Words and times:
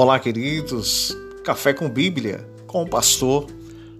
Olá, 0.00 0.20
queridos. 0.20 1.12
Café 1.42 1.74
com 1.74 1.90
Bíblia 1.90 2.48
com 2.68 2.84
o 2.84 2.88
pastor 2.88 3.48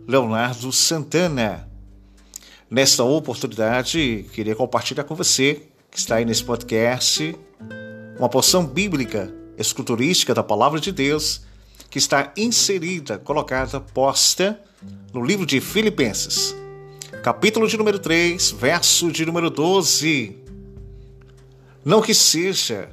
Leonardo 0.06 0.70
Santana. 0.70 1.68
Nesta 2.70 3.02
oportunidade, 3.02 4.24
queria 4.32 4.54
compartilhar 4.54 5.02
com 5.02 5.16
você 5.16 5.62
que 5.90 5.98
está 5.98 6.14
aí 6.14 6.24
nesse 6.24 6.44
podcast 6.44 7.36
uma 8.16 8.28
porção 8.28 8.64
bíblica, 8.64 9.34
esculturística 9.58 10.32
da 10.32 10.44
palavra 10.44 10.78
de 10.78 10.92
Deus 10.92 11.42
que 11.90 11.98
está 11.98 12.32
inserida, 12.36 13.18
colocada, 13.18 13.80
posta 13.80 14.62
no 15.12 15.20
livro 15.24 15.44
de 15.44 15.60
Filipenses, 15.60 16.54
capítulo 17.24 17.66
de 17.66 17.76
número 17.76 17.98
3, 17.98 18.52
verso 18.52 19.10
de 19.10 19.26
número 19.26 19.50
12. 19.50 20.38
Não 21.84 22.00
que 22.00 22.14
seja 22.14 22.88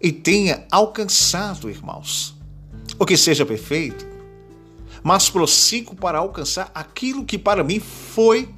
e 0.00 0.10
tenha 0.10 0.66
alcançado, 0.70 1.68
irmãos, 1.68 2.34
o 2.98 3.04
que 3.04 3.16
seja 3.16 3.44
perfeito, 3.44 4.06
mas 5.02 5.28
prossigo 5.28 5.94
para 5.94 6.18
alcançar 6.18 6.70
aquilo 6.74 7.24
que 7.24 7.38
para 7.38 7.62
mim 7.62 7.80
foi 7.80 8.48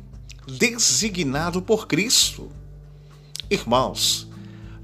designado 0.47 1.60
por 1.60 1.86
Cristo. 1.86 2.50
Irmãos, 3.50 4.28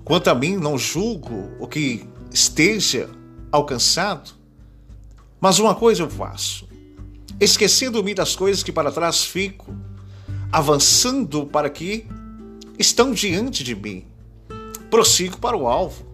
quanto 0.05 0.29
a 0.29 0.35
mim, 0.35 0.57
não 0.57 0.77
julgo 0.77 1.51
o 1.61 1.67
que 1.67 2.05
esteja 2.33 3.09
alcançado, 3.53 4.31
mas 5.41 5.59
uma 5.59 5.75
coisa 5.75 6.03
eu 6.03 6.11
faço, 6.11 6.69
esquecendo-me 7.41 8.15
das 8.15 8.35
coisas 8.35 8.63
que 8.63 8.73
para 8.73 8.91
trás 8.91 9.25
fico, 9.25 9.73
avançando 10.51 11.47
para 11.47 11.71
que 11.71 12.07
estão 12.79 13.13
diante 13.13 13.63
de 13.63 13.75
mim, 13.75 14.05
prossigo 14.91 15.39
para 15.39 15.57
o 15.57 15.67
alvo 15.67 16.08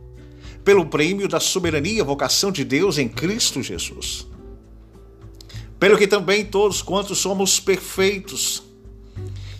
pelo 0.65 0.87
prêmio 0.87 1.29
da 1.29 1.39
soberania 1.39 2.03
vocação 2.03 2.51
de 2.51 2.65
Deus 2.65 2.97
em 2.97 3.09
Cristo 3.09 3.63
Jesus. 3.63 4.27
Pelo 5.79 5.99
que 5.99 6.07
também 6.07 6.45
todos 6.45 6.81
quantos 6.81 7.19
somos 7.19 7.61
perfeitos, 7.61 8.63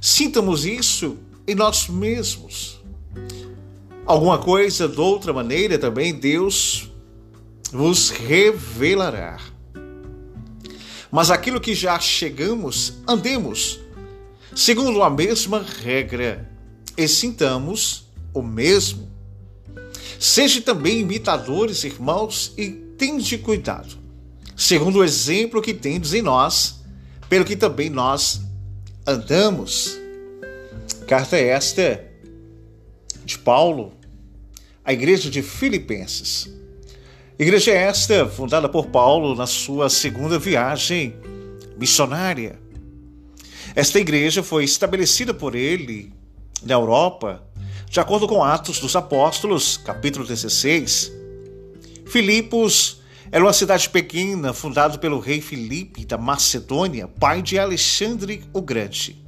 sintamos 0.01 0.65
isso 0.65 1.19
em 1.47 1.55
nós 1.55 1.89
mesmos. 1.89 2.81
Alguma 4.07 4.39
coisa 4.39 4.89
de 4.89 4.99
outra 4.99 5.33
maneira 5.33 5.79
também 5.79 6.15
Deus 6.15 6.91
vos 7.71 8.09
revelará. 8.11 9.39
Mas 11.11 11.31
aquilo 11.31 11.61
que 11.61 11.75
já 11.75 11.99
chegamos, 12.01 12.95
andemos 13.07 13.81
segundo 14.55 15.03
a 15.03 15.11
mesma 15.11 15.63
regra 15.83 16.51
e 16.97 17.07
sintamos 17.07 18.09
o 18.33 18.43
mesmo 18.43 19.14
Seja 20.19 20.61
também 20.61 21.01
imitadores, 21.01 21.85
irmãos, 21.85 22.53
e 22.57 22.71
tende 22.71 23.39
cuidado, 23.39 23.99
segundo 24.57 24.99
o 24.99 25.05
exemplo 25.05 25.61
que 25.61 25.75
tendes 25.75 26.15
em 26.15 26.23
nós, 26.23 26.81
pelo 27.29 27.45
que 27.45 27.57
também 27.57 27.91
nós 27.91 28.41
andamos. 29.07 29.99
Carta 31.07 31.37
esta 31.37 32.03
de 33.25 33.39
Paulo 33.39 33.93
à 34.85 34.93
igreja 34.93 35.31
de 35.31 35.43
Filipenses. 35.43 36.49
Igreja 37.39 37.73
esta 37.73 38.29
fundada 38.29 38.69
por 38.69 38.87
Paulo 38.87 39.35
na 39.35 39.47
sua 39.47 39.91
segunda 39.91 40.39
viagem 40.39 41.15
missionária. 41.77 42.59
Esta 43.75 43.99
igreja 43.99 44.43
foi 44.43 44.65
estabelecida 44.65 45.35
por 45.35 45.55
ele 45.55 46.13
na 46.63 46.75
Europa 46.75 47.43
de 47.95 48.01
acordo 48.01 48.27
com 48.27 48.43
Atos 48.43 48.81
dos 48.81 48.97
Apóstolos, 48.97 49.77
capítulo 49.77 50.27
16, 50.27 51.13
Filipos 52.05 53.01
era 53.31 53.45
uma 53.45 53.53
cidade 53.53 53.89
pequena 53.89 54.53
fundada 54.53 54.99
pelo 54.99 55.21
rei 55.21 55.41
Filipe 55.41 56.05
da 56.05 56.19
Macedônia, 56.19 57.07
pai 57.07 57.41
de 57.41 57.57
Alexandre 57.57 58.43
o 58.53 58.61
Grande. 58.61 59.25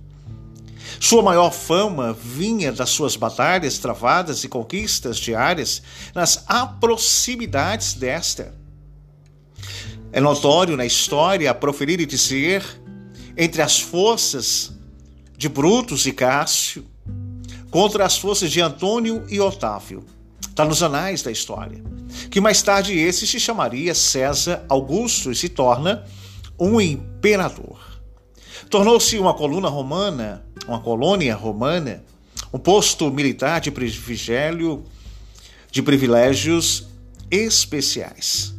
Sua 0.98 1.22
maior 1.22 1.52
fama 1.52 2.12
vinha 2.12 2.72
das 2.72 2.90
suas 2.90 3.14
batalhas 3.14 3.78
travadas 3.78 4.42
e 4.42 4.48
conquistas 4.48 5.16
diárias 5.18 5.80
nas 6.12 6.44
proximidades 6.80 7.94
desta. 7.94 8.52
É 10.10 10.20
notório 10.20 10.76
na 10.76 10.84
história 10.84 11.54
proferir 11.54 12.00
e 12.00 12.04
dizer 12.04 12.64
entre 13.36 13.62
as 13.62 13.78
forças 13.78 14.72
de 15.38 15.48
Brutus 15.48 16.04
e 16.04 16.10
Cássio, 16.10 16.84
contra 17.70 18.04
as 18.04 18.16
forças 18.16 18.50
de 18.50 18.60
Antônio 18.60 19.24
e 19.28 19.40
Otávio. 19.40 20.04
Está 20.40 20.64
nos 20.64 20.82
anais 20.82 21.22
da 21.22 21.30
história. 21.30 21.82
Que 22.30 22.40
mais 22.40 22.62
tarde 22.62 22.98
esse 22.98 23.26
se 23.26 23.38
chamaria 23.38 23.94
César 23.94 24.64
Augusto 24.68 25.30
e 25.30 25.36
se 25.36 25.48
torna 25.48 26.04
um 26.58 26.80
imperador. 26.80 27.78
Tornou-se 28.70 29.18
uma 29.18 29.34
coluna 29.34 29.68
romana, 29.68 30.44
uma 30.66 30.80
colônia 30.80 31.34
romana, 31.34 32.02
um 32.52 32.58
posto 32.58 33.10
militar 33.10 33.60
de 33.60 33.70
privilégio, 33.70 34.84
de 35.70 35.82
privilégios 35.82 36.86
especiais. 37.30 38.54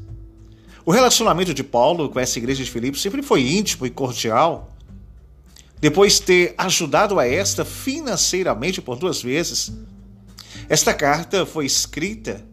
O 0.86 0.92
relacionamento 0.92 1.54
de 1.54 1.64
Paulo 1.64 2.10
com 2.10 2.20
essa 2.20 2.38
igreja 2.38 2.64
de 2.64 2.72
Filipe 2.72 2.98
sempre 2.98 3.22
foi 3.22 3.42
íntimo 3.42 3.86
e 3.86 3.90
cordial, 3.90 4.77
depois 5.80 6.20
ter 6.20 6.56
ajudado 6.58 7.20
a 7.20 7.28
esta 7.28 7.64
financeiramente 7.64 8.82
por 8.82 8.98
duas 8.98 9.22
vezes. 9.22 9.72
Esta 10.68 10.94
carta 10.94 11.46
foi 11.46 11.66
escrita 11.66 12.44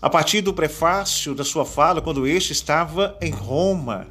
a 0.00 0.08
partir 0.08 0.40
do 0.40 0.54
prefácio 0.54 1.34
da 1.34 1.44
sua 1.44 1.64
fala 1.64 2.00
quando 2.00 2.26
este 2.26 2.52
estava 2.52 3.16
em 3.20 3.30
Roma, 3.30 4.06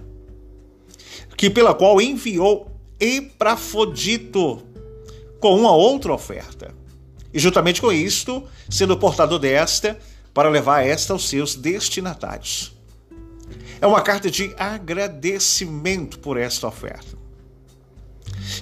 que 1.35 1.49
pela 1.49 1.73
qual 1.73 1.99
enviou 2.01 2.71
Eprafodito 2.99 4.63
com 5.39 5.55
uma 5.55 5.71
outra 5.71 6.13
oferta. 6.13 6.73
E 7.33 7.39
juntamente 7.39 7.79
com 7.79 7.91
isto, 7.91 8.43
sendo 8.69 8.97
portador 8.97 9.37
desta 9.37 9.99
para 10.33 10.49
levar 10.49 10.85
esta 10.85 11.13
aos 11.13 11.29
seus 11.29 11.55
destinatários. 11.55 12.75
É 13.79 13.85
uma 13.85 14.01
carta 14.01 14.31
de 14.31 14.53
agradecimento 14.57 16.17
por 16.19 16.37
esta 16.37 16.67
oferta 16.67 17.16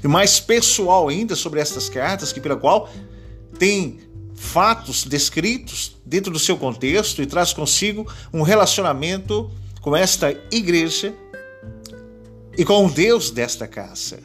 e 0.04 0.08
mais 0.08 0.40
pessoal 0.40 1.08
ainda 1.10 1.36
sobre 1.36 1.60
estas 1.60 1.90
cartas, 1.90 2.32
que 2.32 2.40
pela 2.40 2.56
qual 2.56 2.90
tem 3.58 4.00
fatos 4.36 5.04
descritos 5.04 5.96
dentro 6.06 6.32
do 6.32 6.40
seu 6.40 6.58
contexto 6.58 7.22
e 7.22 7.26
traz 7.26 7.54
consigo 7.54 8.06
um 8.34 8.42
relacionamento 8.42 9.50
com 9.82 9.96
esta 9.96 10.32
igreja 10.52 11.14
e 12.58 12.66
com 12.66 12.86
o 12.86 12.92
Deus 12.92 13.32
desta 13.32 13.68
casa. 13.68 14.20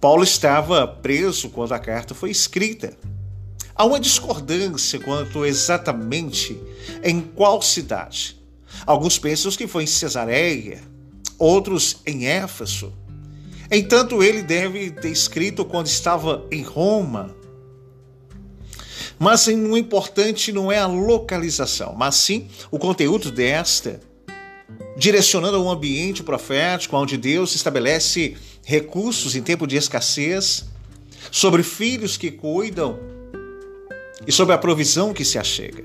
Paulo 0.00 0.24
estava 0.24 0.86
preso 0.86 1.48
quando 1.50 1.72
a 1.72 1.78
carta 1.78 2.14
foi 2.14 2.30
escrita. 2.30 2.96
Há 3.74 3.84
uma 3.84 4.00
discordância 4.00 4.98
quanto 4.98 5.44
exatamente 5.44 6.60
em 7.02 7.20
qual 7.20 7.62
cidade. 7.62 8.36
Alguns 8.84 9.18
pensam 9.18 9.50
que 9.52 9.66
foi 9.66 9.84
em 9.84 9.86
Cesareia, 9.86 10.82
outros 11.38 11.98
em 12.04 12.26
Éfeso. 12.26 12.92
Entanto, 13.74 14.22
ele 14.22 14.42
deve 14.42 14.90
ter 14.90 15.08
escrito 15.08 15.64
quando 15.64 15.86
estava 15.86 16.46
em 16.50 16.62
Roma. 16.62 17.34
Mas 19.18 19.46
o 19.46 19.78
importante 19.78 20.52
não 20.52 20.70
é 20.70 20.78
a 20.78 20.86
localização, 20.86 21.94
mas 21.96 22.16
sim 22.16 22.48
o 22.70 22.78
conteúdo 22.78 23.32
desta, 23.32 23.98
direcionando 24.94 25.56
a 25.56 25.60
um 25.60 25.70
ambiente 25.70 26.22
profético 26.22 26.98
onde 26.98 27.16
Deus 27.16 27.54
estabelece 27.54 28.36
recursos 28.62 29.34
em 29.34 29.40
tempo 29.42 29.66
de 29.66 29.76
escassez, 29.76 30.66
sobre 31.30 31.62
filhos 31.62 32.18
que 32.18 32.30
cuidam 32.30 32.98
e 34.26 34.32
sobre 34.32 34.54
a 34.54 34.58
provisão 34.58 35.14
que 35.14 35.24
se 35.24 35.38
achega. 35.38 35.82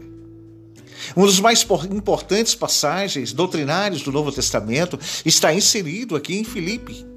Um 1.16 1.26
dos 1.26 1.40
mais 1.40 1.66
importantes 1.90 2.54
passagens 2.54 3.32
doutrinários 3.32 4.02
do 4.02 4.12
Novo 4.12 4.30
Testamento 4.30 5.00
está 5.26 5.54
inserido 5.54 6.18
aqui 6.18 6.36
em 6.38 6.44
Filipe 6.44 7.17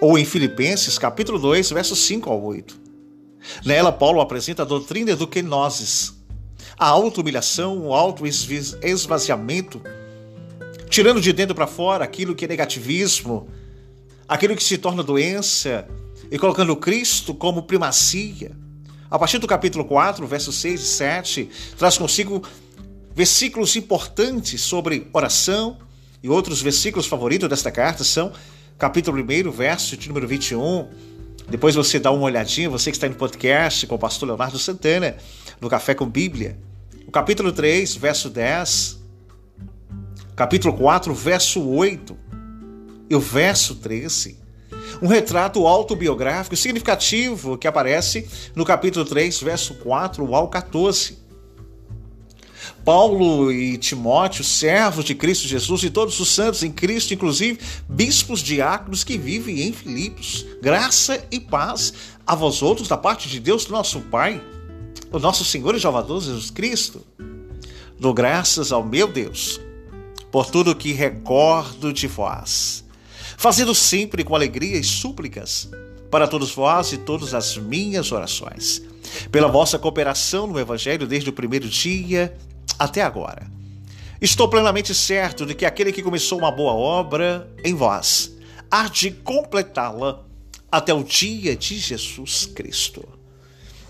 ou 0.00 0.18
em 0.18 0.24
Filipenses, 0.24 0.98
capítulo 0.98 1.38
2, 1.38 1.70
versos 1.70 1.98
5 2.00 2.30
ao 2.30 2.42
8. 2.42 2.80
Nela, 3.64 3.92
Paulo 3.92 4.20
apresenta 4.20 4.62
a 4.62 4.64
doutrina 4.64 5.14
do 5.14 5.26
kenosis, 5.26 6.14
a 6.78 6.86
auto-humilhação, 6.86 7.78
o 7.78 7.94
auto-esvaziamento, 7.94 9.82
tirando 10.88 11.20
de 11.20 11.32
dentro 11.32 11.54
para 11.54 11.66
fora 11.66 12.04
aquilo 12.04 12.34
que 12.34 12.46
é 12.46 12.48
negativismo, 12.48 13.48
aquilo 14.26 14.56
que 14.56 14.64
se 14.64 14.78
torna 14.78 15.02
doença, 15.02 15.86
e 16.30 16.38
colocando 16.38 16.74
Cristo 16.76 17.34
como 17.34 17.64
primacia. 17.64 18.52
A 19.10 19.18
partir 19.18 19.38
do 19.38 19.46
capítulo 19.46 19.84
4, 19.84 20.26
versos 20.26 20.56
6 20.56 20.80
e 20.80 20.86
7, 20.86 21.50
traz 21.76 21.98
consigo 21.98 22.42
versículos 23.14 23.76
importantes 23.76 24.62
sobre 24.62 25.08
oração, 25.12 25.76
e 26.22 26.28
outros 26.28 26.62
versículos 26.62 27.06
favoritos 27.06 27.48
desta 27.48 27.70
carta 27.70 28.04
são 28.04 28.32
capítulo 28.80 29.22
1, 29.22 29.50
verso 29.50 29.94
de 29.94 30.08
número 30.08 30.26
21. 30.26 30.88
Depois 31.50 31.74
você 31.74 32.00
dá 32.00 32.10
uma 32.10 32.22
olhadinha, 32.22 32.70
você 32.70 32.90
que 32.90 32.96
está 32.96 33.06
no 33.06 33.14
podcast 33.14 33.86
com 33.86 33.94
o 33.94 33.98
pastor 33.98 34.26
Leonardo 34.26 34.58
Santana, 34.58 35.18
no 35.60 35.68
Café 35.68 35.94
com 35.94 36.06
Bíblia. 36.06 36.58
O 37.06 37.10
capítulo 37.10 37.52
3, 37.52 37.96
verso 37.96 38.30
10. 38.30 38.98
capítulo 40.34 40.72
4, 40.72 41.12
verso 41.12 41.62
8 41.62 42.16
e 43.10 43.14
o 43.14 43.20
verso 43.20 43.74
13. 43.74 44.38
Um 45.02 45.08
retrato 45.08 45.66
autobiográfico 45.66 46.56
significativo 46.56 47.58
que 47.58 47.68
aparece 47.68 48.26
no 48.54 48.64
capítulo 48.64 49.04
3, 49.04 49.42
verso 49.42 49.74
4 49.74 50.34
ao 50.34 50.48
14. 50.48 51.18
Paulo 52.84 53.52
e 53.52 53.76
Timóteo, 53.76 54.42
servos 54.42 55.04
de 55.04 55.14
Cristo 55.14 55.46
Jesus 55.46 55.82
e 55.82 55.90
todos 55.90 56.18
os 56.18 56.28
santos 56.28 56.62
em 56.62 56.72
Cristo, 56.72 57.12
inclusive 57.12 57.60
bispos 57.88 58.40
diáconos 58.40 59.04
que 59.04 59.18
vivem 59.18 59.62
em 59.62 59.72
Filipos. 59.72 60.46
Graça 60.62 61.24
e 61.30 61.38
paz 61.38 61.92
a 62.26 62.34
vós 62.34 62.62
outros 62.62 62.88
da 62.88 62.96
parte 62.96 63.28
de 63.28 63.38
Deus, 63.38 63.68
nosso 63.68 64.00
Pai, 64.02 64.42
o 65.12 65.18
nosso 65.18 65.44
Senhor 65.44 65.74
e 65.74 65.80
Salvador 65.80 66.22
Jesus 66.22 66.50
Cristo. 66.50 67.06
Dou 67.98 68.14
graças 68.14 68.72
ao 68.72 68.84
meu 68.84 69.06
Deus 69.06 69.60
por 70.30 70.46
tudo 70.46 70.74
que 70.74 70.92
recordo 70.92 71.92
de 71.92 72.06
vós, 72.06 72.84
fazendo 73.36 73.74
sempre 73.74 74.24
com 74.24 74.34
alegria 74.34 74.78
e 74.78 74.84
súplicas 74.84 75.68
para 76.10 76.26
todos 76.26 76.52
vós 76.52 76.92
e 76.92 76.98
todas 76.98 77.34
as 77.34 77.56
minhas 77.56 78.10
orações, 78.10 78.82
pela 79.30 79.48
vossa 79.48 79.78
cooperação 79.78 80.46
no 80.46 80.58
Evangelho 80.58 81.06
desde 81.06 81.30
o 81.30 81.32
primeiro 81.32 81.68
dia 81.68 82.36
até 82.80 83.02
agora. 83.02 83.46
Estou 84.22 84.48
plenamente 84.48 84.94
certo 84.94 85.44
de 85.44 85.54
que 85.54 85.66
aquele 85.66 85.92
que 85.92 86.02
começou 86.02 86.38
uma 86.38 86.50
boa 86.50 86.72
obra 86.72 87.46
em 87.62 87.74
vós 87.74 88.34
há 88.70 88.88
de 88.88 89.10
completá-la 89.10 90.24
até 90.72 90.94
o 90.94 91.04
dia 91.04 91.54
de 91.54 91.78
Jesus 91.78 92.46
Cristo. 92.46 93.06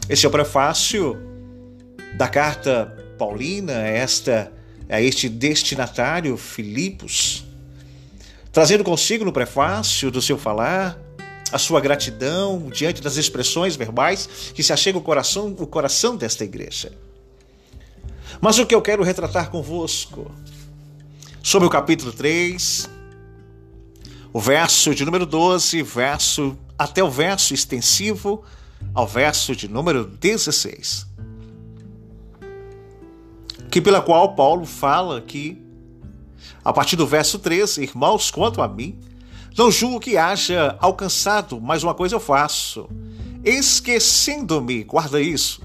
Esse 0.08 0.26
é 0.26 0.28
o 0.28 0.32
prefácio 0.32 1.16
da 2.16 2.28
carta 2.28 2.96
paulina, 3.16 3.72
esta 3.86 4.52
a 4.88 5.00
este 5.00 5.28
destinatário 5.28 6.36
Filipos, 6.36 7.44
trazendo 8.50 8.82
consigo 8.82 9.24
no 9.24 9.32
prefácio 9.32 10.10
do 10.10 10.20
seu 10.20 10.36
falar 10.36 10.98
a 11.52 11.58
sua 11.58 11.80
gratidão 11.80 12.68
diante 12.72 13.00
das 13.00 13.16
expressões 13.16 13.76
verbais 13.76 14.28
que 14.52 14.64
se 14.64 14.72
achega 14.72 14.98
o 14.98 15.00
coração, 15.00 15.54
o 15.58 15.66
coração 15.66 16.16
desta 16.16 16.44
igreja. 16.44 16.90
Mas 18.40 18.58
o 18.58 18.64
que 18.64 18.74
eu 18.74 18.80
quero 18.80 19.02
retratar 19.02 19.50
convosco 19.50 20.30
sobre 21.42 21.68
o 21.68 21.70
capítulo 21.70 22.10
3, 22.10 22.88
o 24.32 24.40
verso 24.40 24.94
de 24.94 25.04
número 25.04 25.26
12, 25.26 25.82
verso 25.82 26.56
até 26.78 27.04
o 27.04 27.10
verso 27.10 27.52
extensivo 27.52 28.42
ao 28.94 29.06
verso 29.06 29.54
de 29.54 29.68
número 29.68 30.06
16. 30.06 31.06
Que 33.70 33.78
pela 33.78 34.00
qual 34.00 34.34
Paulo 34.34 34.64
fala 34.64 35.20
que 35.20 35.62
a 36.64 36.72
partir 36.72 36.96
do 36.96 37.06
verso 37.06 37.38
13, 37.38 37.82
irmãos, 37.82 38.30
quanto 38.30 38.62
a 38.62 38.68
mim, 38.68 38.98
não 39.56 39.70
julgo 39.70 40.00
que 40.00 40.16
haja 40.16 40.78
alcançado, 40.80 41.60
mas 41.60 41.82
uma 41.82 41.94
coisa 41.94 42.16
eu 42.16 42.20
faço, 42.20 42.88
esquecendo-me, 43.44 44.82
guarda 44.84 45.20
isso, 45.20 45.60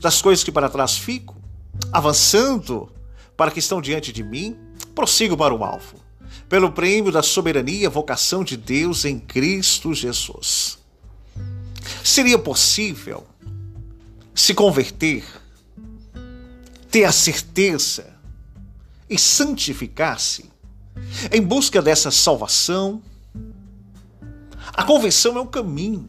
das 0.00 0.22
coisas 0.22 0.44
que 0.44 0.52
para 0.52 0.68
trás 0.68 0.96
fico 0.96 1.33
avançando 1.92 2.90
para 3.36 3.50
que 3.50 3.58
estão 3.58 3.80
diante 3.80 4.12
de 4.12 4.22
mim, 4.22 4.56
prossigo 4.94 5.36
para 5.36 5.54
o 5.54 5.64
alvo, 5.64 5.96
pelo 6.48 6.72
prêmio 6.72 7.10
da 7.10 7.22
soberania, 7.22 7.90
vocação 7.90 8.44
de 8.44 8.56
Deus 8.56 9.04
em 9.04 9.18
Cristo 9.18 9.92
Jesus. 9.92 10.78
Seria 12.02 12.38
possível 12.38 13.26
se 14.34 14.54
converter, 14.54 15.24
ter 16.90 17.04
a 17.04 17.12
certeza 17.12 18.14
e 19.08 19.18
santificar-se 19.18 20.50
em 21.32 21.42
busca 21.42 21.82
dessa 21.82 22.10
salvação? 22.10 23.02
A 24.72 24.84
conversão 24.84 25.36
é 25.36 25.40
um 25.40 25.46
caminho, 25.46 26.08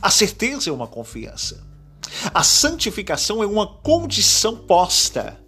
a 0.00 0.10
certeza 0.10 0.70
é 0.70 0.72
uma 0.72 0.86
confiança. 0.86 1.71
A 2.32 2.42
santificação 2.42 3.42
é 3.42 3.46
uma 3.46 3.66
condição 3.66 4.56
posta. 4.56 5.38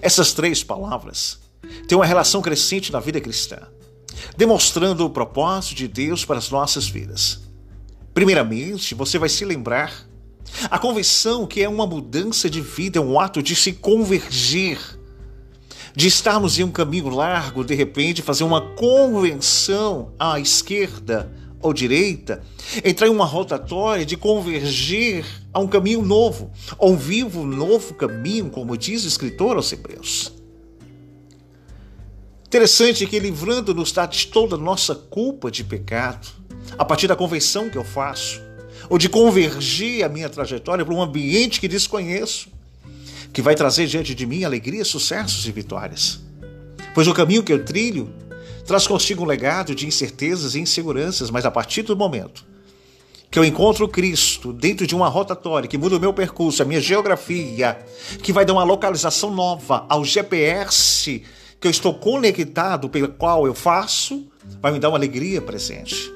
Essas 0.00 0.32
três 0.32 0.62
palavras 0.62 1.40
têm 1.86 1.96
uma 1.96 2.06
relação 2.06 2.40
crescente 2.40 2.92
na 2.92 3.00
vida 3.00 3.20
cristã, 3.20 3.58
demonstrando 4.36 5.04
o 5.04 5.10
propósito 5.10 5.74
de 5.74 5.88
Deus 5.88 6.24
para 6.24 6.38
as 6.38 6.50
nossas 6.50 6.88
vidas. 6.88 7.40
Primeiramente, 8.14 8.94
você 8.94 9.18
vai 9.18 9.28
se 9.28 9.44
lembrar 9.44 10.08
a 10.70 10.78
conversão 10.78 11.46
que 11.46 11.62
é 11.62 11.68
uma 11.68 11.86
mudança 11.86 12.50
de 12.50 12.60
vida, 12.60 12.98
é 12.98 13.02
um 13.02 13.20
ato 13.20 13.42
de 13.42 13.54
se 13.54 13.72
convergir, 13.72 14.78
de 15.94 16.08
estarmos 16.08 16.58
em 16.58 16.64
um 16.64 16.70
caminho 16.70 17.08
largo, 17.08 17.64
de 17.64 17.74
repente 17.74 18.22
fazer 18.22 18.44
uma 18.44 18.60
convenção 18.74 20.12
à 20.18 20.40
esquerda 20.40 21.30
ou 21.60 21.72
direita, 21.74 22.42
entrar 22.84 23.06
em 23.06 23.10
uma 23.10 23.24
rotatória 23.24 24.06
de 24.06 24.16
convergir 24.16 25.24
a 25.52 25.60
um 25.60 25.68
caminho 25.68 26.02
novo, 26.02 26.50
a 26.78 26.86
um 26.86 26.96
vivo 26.96 27.44
novo 27.44 27.94
caminho, 27.94 28.50
como 28.50 28.76
diz 28.76 29.04
o 29.04 29.08
escritor 29.08 29.56
aos 29.56 29.72
Hebreus. 29.72 30.32
Interessante 32.46 33.06
que, 33.06 33.18
livrando-nos 33.18 33.92
de 34.10 34.26
toda 34.26 34.56
nossa 34.56 34.94
culpa 34.94 35.50
de 35.50 35.62
pecado, 35.62 36.28
a 36.78 36.84
partir 36.84 37.06
da 37.06 37.14
conversão 37.14 37.68
que 37.68 37.78
eu 37.78 37.84
faço, 37.84 38.40
ou 38.88 38.98
de 38.98 39.08
convergir 39.08 40.04
a 40.04 40.08
minha 40.08 40.28
trajetória 40.28 40.84
para 40.84 40.94
um 40.94 41.02
ambiente 41.02 41.60
que 41.60 41.68
desconheço, 41.68 42.48
que 43.32 43.42
vai 43.42 43.54
trazer 43.54 43.86
diante 43.86 44.14
de 44.14 44.26
mim 44.26 44.42
alegria, 44.42 44.84
sucessos 44.84 45.46
e 45.46 45.52
vitórias. 45.52 46.20
Pois 46.92 47.06
o 47.06 47.14
caminho 47.14 47.44
que 47.44 47.52
eu 47.52 47.64
trilho 47.64 48.12
traz 48.70 48.86
consigo 48.86 49.24
um 49.24 49.26
legado 49.26 49.74
de 49.74 49.84
incertezas 49.84 50.54
e 50.54 50.60
inseguranças, 50.60 51.28
mas 51.28 51.44
a 51.44 51.50
partir 51.50 51.82
do 51.82 51.96
momento 51.96 52.44
que 53.28 53.36
eu 53.36 53.44
encontro 53.44 53.88
Cristo 53.88 54.52
dentro 54.52 54.86
de 54.86 54.94
uma 54.94 55.08
rotatória 55.08 55.68
que 55.68 55.76
muda 55.76 55.96
o 55.96 56.00
meu 56.00 56.12
percurso, 56.12 56.62
a 56.62 56.64
minha 56.64 56.80
geografia, 56.80 57.78
que 58.22 58.32
vai 58.32 58.44
dar 58.44 58.52
uma 58.52 58.62
localização 58.62 59.32
nova 59.32 59.86
ao 59.88 60.04
GPS 60.04 61.22
que 61.60 61.66
eu 61.66 61.70
estou 61.70 61.94
conectado, 61.94 62.88
pelo 62.88 63.08
qual 63.08 63.44
eu 63.44 63.54
faço, 63.54 64.24
vai 64.62 64.70
me 64.70 64.78
dar 64.78 64.88
uma 64.88 64.98
alegria 64.98 65.42
presente. 65.42 66.12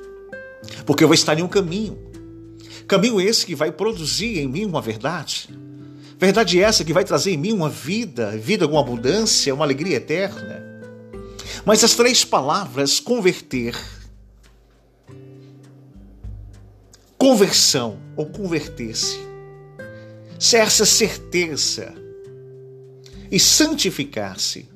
Porque 0.86 1.02
eu 1.02 1.08
vou 1.08 1.14
estar 1.14 1.36
em 1.36 1.42
um 1.42 1.48
caminho. 1.48 1.98
Caminho 2.86 3.20
esse 3.20 3.44
que 3.44 3.54
vai 3.56 3.72
produzir 3.72 4.38
em 4.38 4.46
mim 4.46 4.64
uma 4.64 4.80
verdade. 4.80 5.48
Verdade 6.18 6.60
essa 6.60 6.84
que 6.84 6.92
vai 6.92 7.04
trazer 7.04 7.32
em 7.32 7.36
mim 7.36 7.52
uma 7.52 7.68
vida, 7.68 8.30
vida 8.30 8.66
com 8.68 8.78
abundância, 8.78 9.52
uma 9.52 9.64
alegria 9.64 9.96
eterna. 9.96 10.63
Mas 11.64 11.82
as 11.82 11.94
três 11.94 12.24
palavras 12.24 13.00
converter, 13.00 13.74
conversão 17.16 17.98
ou 18.14 18.26
converter-se, 18.26 19.18
se 20.38 20.58
essa 20.58 20.84
certeza 20.84 21.94
e 23.30 23.40
santificar-se. 23.40 24.68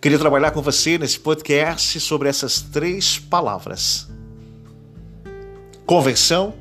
Queria 0.00 0.18
trabalhar 0.18 0.50
com 0.50 0.60
você 0.60 0.98
nesse 0.98 1.18
podcast 1.18 2.00
sobre 2.00 2.28
essas 2.28 2.60
três 2.60 3.20
palavras: 3.20 4.08
conversão, 5.86 6.54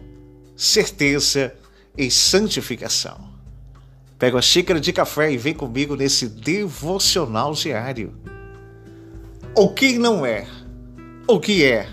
certeza 0.55 1.55
e 1.97 2.11
santificação. 2.11 3.33
Pega 4.19 4.35
uma 4.35 4.43
xícara 4.43 4.79
de 4.79 4.93
café 4.93 5.31
e 5.31 5.37
vem 5.37 5.55
comigo 5.55 5.95
nesse 5.95 6.27
devocional 6.27 7.53
diário 7.53 8.34
o 9.57 9.69
que 9.69 9.97
não 9.97 10.25
é, 10.25 10.45
o 11.25 11.39
que 11.39 11.63
é, 11.63 11.87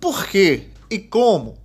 por 0.00 0.26
quê 0.28 0.68
e 0.88 1.00
como. 1.00 1.58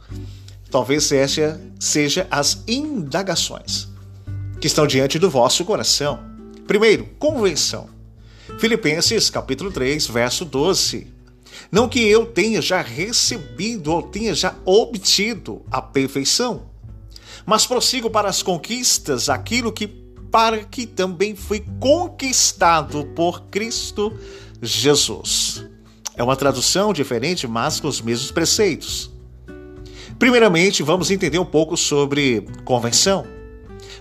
Talvez 0.72 1.04
seja, 1.04 1.62
seja 1.80 2.28
as 2.32 2.64
indagações 2.68 3.88
que 4.60 4.66
estão 4.66 4.88
diante 4.88 5.20
do 5.20 5.30
vosso 5.30 5.64
coração. 5.64 6.20
Primeiro, 6.66 7.06
convenção. 7.20 7.88
Filipenses 8.60 9.30
capítulo 9.30 9.72
3, 9.72 10.08
verso 10.08 10.44
12. 10.44 11.08
Não 11.72 11.88
que 11.88 12.00
eu 12.00 12.26
tenha 12.26 12.60
já 12.60 12.82
recebido 12.82 13.92
ou 13.92 14.02
tenha 14.02 14.34
já 14.34 14.56
obtido 14.66 15.64
a 15.70 15.82
perfeição, 15.82 16.64
mas 17.46 17.68
prossigo 17.68 18.10
para 18.10 18.28
as 18.28 18.42
conquistas, 18.42 19.30
aquilo 19.30 19.72
que 19.72 19.88
para 20.32 20.64
que 20.64 20.86
também 20.86 21.36
fui 21.36 21.66
conquistado 21.80 23.06
por 23.16 23.44
Cristo 23.44 24.14
Jesus. 24.62 25.66
É 26.16 26.24
uma 26.24 26.36
tradução 26.36 26.94
diferente, 26.94 27.48
mas 27.48 27.80
com 27.80 27.88
os 27.88 28.02
mesmos 28.02 28.32
preceitos. 28.32 29.12
Primeiramente, 30.18 30.82
vamos 30.82 31.12
entender 31.12 31.38
um 31.38 31.46
pouco 31.46 31.78
sobre 31.78 32.42
convenção. 32.66 33.26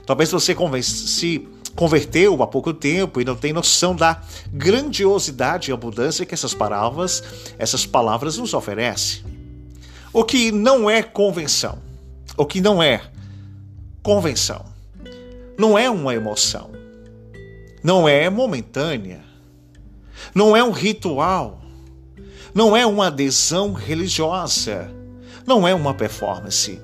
Talvez 0.07 0.31
você 0.31 0.57
se 0.83 1.47
converteu 1.75 2.43
há 2.43 2.47
pouco 2.47 2.73
tempo 2.73 3.21
e 3.21 3.25
não 3.25 3.37
tem 3.37 3.53
noção 3.53 3.95
da 3.95 4.23
grandiosidade 4.51 5.71
e 5.71 5.75
abundância 5.75 6.25
que 6.25 6.33
essas 6.33 6.55
palavras, 6.55 7.23
essas 7.59 7.85
palavras 7.85 8.39
nos 8.39 8.55
oferecem. 8.55 9.23
O 10.11 10.25
que 10.25 10.51
não 10.51 10.89
é 10.89 11.03
convenção? 11.03 11.79
O 12.35 12.47
que 12.47 12.63
não 12.63 12.83
é 12.83 13.03
convenção? 14.03 14.65
Não 15.59 15.79
é 15.79 15.91
uma 15.91 16.15
emoção. 16.15 16.71
Não 17.83 18.09
é 18.09 18.31
momentânea 18.31 19.26
não 20.35 20.57
é 20.57 20.63
um 20.63 20.71
ritual, 20.71 21.61
não 22.55 22.77
é 22.77 22.87
uma 22.87 23.09
adesão 23.09 23.73
religiosa, 23.73 24.91
não 25.47 25.67
é 25.67 25.75
uma 25.75 25.95
performance. 25.95 26.81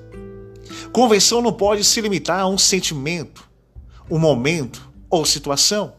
Convenção 0.91 1.41
não 1.41 1.51
pode 1.51 1.83
se 1.83 1.99
limitar 2.01 2.41
a 2.41 2.47
um 2.47 2.57
sentimento, 2.57 3.47
um 4.09 4.19
momento 4.19 4.89
ou 5.09 5.25
situação, 5.25 5.93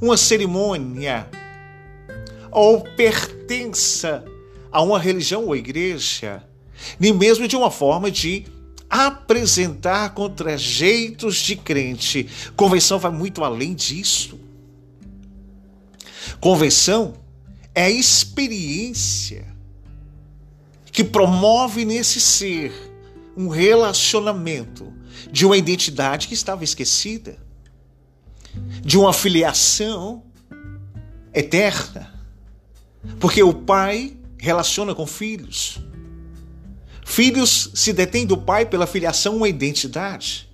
uma 0.00 0.16
cerimônia 0.16 1.28
ou 2.50 2.80
pertença 2.80 4.24
a 4.70 4.80
uma 4.82 4.98
religião 4.98 5.46
ou 5.46 5.56
igreja, 5.56 6.42
nem 6.98 7.12
mesmo 7.12 7.46
de 7.46 7.56
uma 7.56 7.70
forma 7.70 8.10
de 8.10 8.46
apresentar 8.88 10.14
contra-jeitos 10.14 11.36
de 11.36 11.56
crente. 11.56 12.28
Convenção 12.56 12.98
vai 12.98 13.10
muito 13.10 13.42
além 13.42 13.74
disso. 13.74 14.38
Convenção 16.40 17.14
é 17.74 17.84
a 17.84 17.90
experiência 17.90 19.46
que 20.92 21.02
promove 21.02 21.84
nesse 21.84 22.20
ser 22.20 22.72
um 23.36 23.48
relacionamento 23.48 24.92
de 25.30 25.44
uma 25.44 25.56
identidade 25.56 26.28
que 26.28 26.34
estava 26.34 26.62
esquecida, 26.62 27.36
de 28.80 28.96
uma 28.96 29.12
filiação 29.12 30.22
eterna. 31.32 32.14
Porque 33.18 33.42
o 33.42 33.52
pai 33.52 34.16
relaciona 34.38 34.94
com 34.94 35.06
filhos. 35.06 35.80
Filhos 37.04 37.70
se 37.74 37.92
detêm 37.92 38.24
do 38.24 38.36
pai 38.36 38.64
pela 38.64 38.86
filiação 38.86 39.36
uma 39.36 39.48
identidade. 39.48 40.48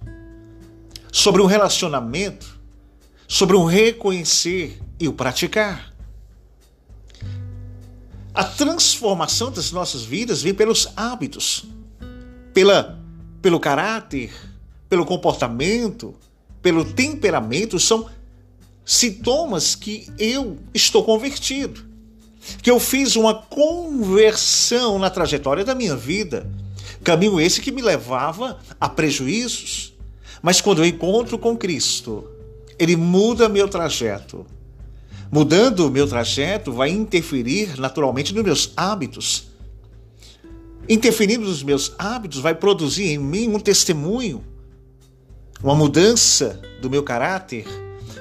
Sobre 1.12 1.42
um 1.42 1.46
relacionamento, 1.46 2.58
sobre 3.28 3.56
um 3.56 3.64
reconhecer 3.64 4.80
e 5.00 5.08
o 5.08 5.12
praticar. 5.12 5.92
A 8.32 8.44
transformação 8.44 9.50
das 9.50 9.72
nossas 9.72 10.04
vidas 10.04 10.42
vem 10.42 10.54
pelos 10.54 10.88
hábitos, 10.94 11.64
pela, 12.54 13.00
pelo 13.42 13.58
caráter, 13.58 14.32
pelo 14.88 15.04
comportamento, 15.04 16.14
pelo 16.62 16.84
temperamento, 16.84 17.80
são 17.80 18.08
sintomas 18.84 19.74
que 19.74 20.06
eu 20.18 20.58
estou 20.72 21.02
convertido 21.02 21.90
que 22.62 22.70
eu 22.70 22.80
fiz 22.80 23.16
uma 23.16 23.34
conversão 23.34 24.98
na 24.98 25.10
trajetória 25.10 25.64
da 25.64 25.74
minha 25.74 25.96
vida. 25.96 26.50
Caminho 27.04 27.40
esse 27.40 27.60
que 27.60 27.72
me 27.72 27.82
levava 27.82 28.58
a 28.80 28.88
prejuízos. 28.88 29.94
Mas 30.42 30.60
quando 30.60 30.78
eu 30.78 30.86
encontro 30.86 31.38
com 31.38 31.56
Cristo, 31.56 32.26
ele 32.78 32.96
muda 32.96 33.48
meu 33.48 33.68
trajeto. 33.68 34.46
Mudando 35.32 35.86
o 35.86 35.90
meu 35.90 36.08
trajeto, 36.08 36.72
vai 36.72 36.90
interferir 36.90 37.78
naturalmente 37.78 38.34
nos 38.34 38.42
meus 38.42 38.72
hábitos. 38.76 39.48
Interferindo 40.88 41.44
nos 41.44 41.62
meus 41.62 41.94
hábitos, 41.96 42.40
vai 42.40 42.52
produzir 42.52 43.10
em 43.10 43.18
mim 43.18 43.46
um 43.46 43.60
testemunho, 43.60 44.44
uma 45.62 45.74
mudança 45.76 46.60
do 46.82 46.90
meu 46.90 47.04
caráter, 47.04 47.64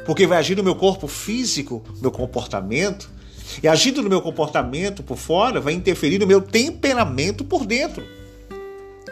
porque 0.06 0.28
vai 0.28 0.38
agir 0.38 0.56
no 0.56 0.64
meu 0.64 0.76
corpo 0.76 1.08
físico, 1.08 1.84
meu 2.00 2.12
comportamento, 2.12 3.10
e 3.64 3.68
agindo 3.68 4.04
no 4.04 4.10
meu 4.10 4.22
comportamento 4.22 5.02
por 5.02 5.18
fora, 5.18 5.60
vai 5.60 5.74
interferir 5.74 6.20
no 6.20 6.28
meu 6.28 6.40
temperamento 6.40 7.44
por 7.44 7.66
dentro. 7.66 8.06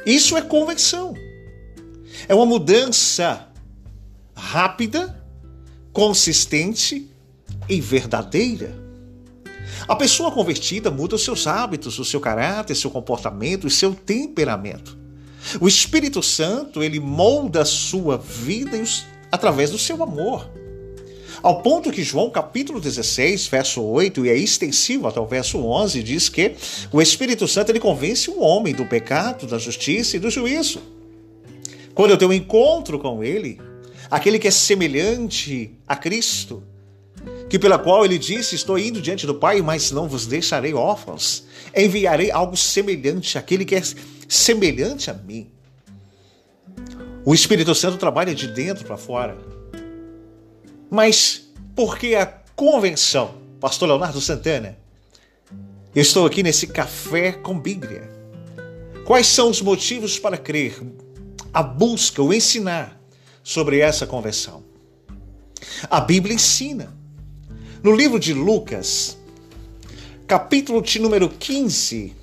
Isso 0.05 0.37
é 0.37 0.41
conversão. 0.43 1.15
É 2.27 2.35
uma 2.35 2.45
mudança 2.45 3.47
rápida, 4.35 5.19
consistente 5.91 7.09
e 7.67 7.81
verdadeira. 7.81 8.87
A 9.87 9.95
pessoa 9.95 10.31
convertida 10.31 10.89
muda 10.89 11.15
os 11.15 11.23
seus 11.23 11.47
hábitos, 11.47 11.99
o 11.99 12.05
seu 12.05 12.19
caráter, 12.19 12.75
seu 12.75 12.89
comportamento 12.89 13.67
e 13.67 13.71
seu 13.71 13.93
temperamento. 13.93 14.97
O 15.61 15.67
Espírito 15.67 16.21
Santo, 16.21 16.83
ele 16.83 16.99
molda 16.99 17.61
a 17.61 17.65
sua 17.65 18.17
vida 18.17 18.81
através 19.31 19.71
do 19.71 19.77
seu 19.77 20.01
amor. 20.03 20.49
Ao 21.41 21.61
ponto 21.61 21.91
que 21.91 22.03
João 22.03 22.29
capítulo 22.29 22.81
16, 22.81 23.47
verso 23.47 23.81
8, 23.81 24.25
e 24.25 24.29
é 24.29 24.35
extensivo 24.35 25.07
até 25.07 25.19
o 25.19 25.25
verso 25.25 25.59
11, 25.59 26.01
diz 26.01 26.29
que 26.29 26.55
o 26.91 27.01
Espírito 27.01 27.47
Santo 27.47 27.71
ele 27.71 27.79
convence 27.79 28.29
o 28.29 28.41
homem 28.41 28.73
do 28.73 28.85
pecado, 28.85 29.45
da 29.45 29.59
justiça 29.59 30.17
e 30.17 30.19
do 30.19 30.31
juízo. 30.31 30.81
Quando 31.93 32.11
eu 32.11 32.17
tenho 32.17 32.31
um 32.31 32.33
encontro 32.33 32.99
com 32.99 33.23
ele, 33.23 33.61
aquele 34.09 34.39
que 34.39 34.47
é 34.47 34.51
semelhante 34.51 35.71
a 35.87 35.95
Cristo, 35.95 36.63
que 37.49 37.57
pela 37.57 37.79
qual 37.79 38.03
ele 38.03 38.17
disse: 38.17 38.55
Estou 38.55 38.77
indo 38.77 39.01
diante 39.01 39.25
do 39.25 39.35
Pai, 39.35 39.61
mas 39.61 39.91
não 39.91 40.07
vos 40.07 40.25
deixarei 40.25 40.73
órfãos. 40.73 41.43
Enviarei 41.75 42.31
algo 42.31 42.57
semelhante 42.57 43.37
àquele 43.37 43.65
que 43.65 43.75
é 43.75 43.81
semelhante 44.27 45.09
a 45.09 45.13
mim. 45.13 45.49
O 47.25 47.33
Espírito 47.33 47.73
Santo 47.75 47.97
trabalha 47.97 48.33
de 48.33 48.47
dentro 48.47 48.85
para 48.85 48.97
fora. 48.97 49.37
Mas 50.89 51.49
por 51.75 51.97
que 51.97 52.15
a 52.15 52.25
convenção? 52.55 53.35
Pastor 53.59 53.89
Leonardo 53.89 54.21
Santana. 54.21 54.77
Eu 55.95 56.01
estou 56.01 56.25
aqui 56.25 56.43
nesse 56.43 56.67
café 56.67 57.31
com 57.31 57.59
Bíblia. 57.59 58.09
Quais 59.05 59.27
são 59.27 59.49
os 59.49 59.61
motivos 59.61 60.19
para 60.19 60.37
crer? 60.37 60.79
A 61.53 61.63
busca, 61.63 62.21
o 62.21 62.33
ensinar 62.33 62.99
sobre 63.43 63.79
essa 63.79 64.05
convenção. 64.05 64.63
A 65.89 65.99
Bíblia 65.99 66.35
ensina. 66.35 66.96
No 67.87 67.95
livro 67.95 68.19
de 68.19 68.33
Lucas, 68.33 69.17
capítulo 70.27 70.81
de 70.81 70.99
número 70.99 71.29
15, 71.29 72.13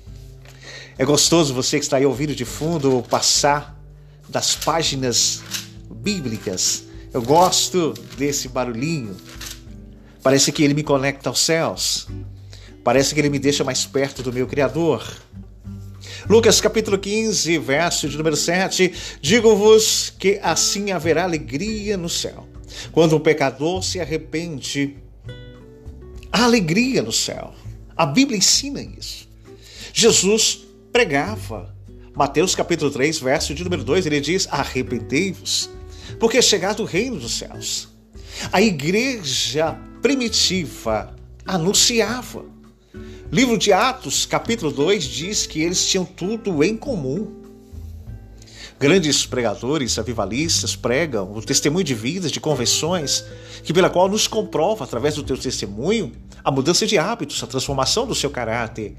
é 0.95 1.03
gostoso 1.03 1.55
você 1.55 1.79
que 1.79 1.85
está 1.85 1.97
aí 1.97 2.05
ouvindo 2.05 2.35
de 2.35 2.45
fundo 2.45 3.03
passar 3.09 3.75
das 4.29 4.55
páginas 4.55 5.41
bíblicas 5.89 6.83
eu 7.11 7.19
gosto 7.19 7.95
desse 8.15 8.47
barulhinho. 8.47 9.17
Parece 10.21 10.51
que 10.51 10.63
ele 10.63 10.75
me 10.75 10.83
conecta 10.83 11.29
aos 11.29 11.39
céus. 11.39 12.07
Parece 12.83 13.15
que 13.15 13.21
ele 13.21 13.29
me 13.29 13.39
deixa 13.39 13.63
mais 13.63 13.87
perto 13.87 14.21
do 14.21 14.31
meu 14.31 14.45
Criador. 14.45 15.03
Lucas 16.29 16.61
capítulo 16.61 16.99
15, 16.99 17.57
verso 17.57 18.07
de 18.07 18.15
número 18.15 18.35
7: 18.35 18.93
Digo-vos 19.19 20.13
que 20.19 20.39
assim 20.43 20.91
haverá 20.91 21.23
alegria 21.23 21.97
no 21.97 22.07
céu, 22.07 22.47
quando 22.91 23.15
um 23.15 23.19
pecador 23.19 23.81
se 23.83 23.99
arrepende. 23.99 25.03
Há 26.35 26.43
alegria 26.43 27.01
no 27.01 27.13
céu. 27.13 27.55
A 27.95 28.05
Bíblia 28.05 28.37
ensina 28.37 28.81
isso. 28.81 29.25
Jesus 29.93 30.65
pregava. 30.91 31.73
Mateus 32.13 32.53
capítulo 32.53 32.91
3, 32.91 33.19
verso 33.19 33.55
de 33.55 33.63
número 33.63 33.85
2, 33.85 34.05
ele 34.05 34.19
diz: 34.19 34.45
Arrependei-vos 34.51 35.69
porque 36.19 36.37
é 36.37 36.41
chegado 36.41 36.83
o 36.83 36.85
reino 36.85 37.17
dos 37.17 37.37
céus. 37.37 37.87
A 38.51 38.61
igreja 38.61 39.79
primitiva 40.01 41.15
anunciava. 41.45 42.43
Livro 43.31 43.57
de 43.57 43.71
Atos, 43.71 44.25
capítulo 44.25 44.73
2, 44.73 45.05
diz 45.05 45.47
que 45.47 45.61
eles 45.61 45.87
tinham 45.87 46.03
tudo 46.03 46.61
em 46.65 46.75
comum. 46.75 47.45
Grandes 48.77 49.25
pregadores, 49.25 49.97
avivalistas 49.97 50.75
pregam 50.75 51.31
o 51.33 51.41
testemunho 51.41 51.83
de 51.83 51.95
vidas, 51.95 52.29
de 52.29 52.41
convenções, 52.41 53.23
que 53.63 53.73
pela 53.73 53.89
qual 53.89 54.09
nos 54.09 54.27
comprova, 54.27 54.83
através 54.83 55.15
do 55.15 55.23
teu 55.23 55.37
testemunho, 55.37 56.11
a 56.45 56.51
mudança 56.51 56.85
de 56.85 56.95
hábitos, 56.95 57.41
a 57.41 57.47
transformação 57.47 58.05
do 58.05 58.13
seu 58.13 58.29
caráter 58.29 58.95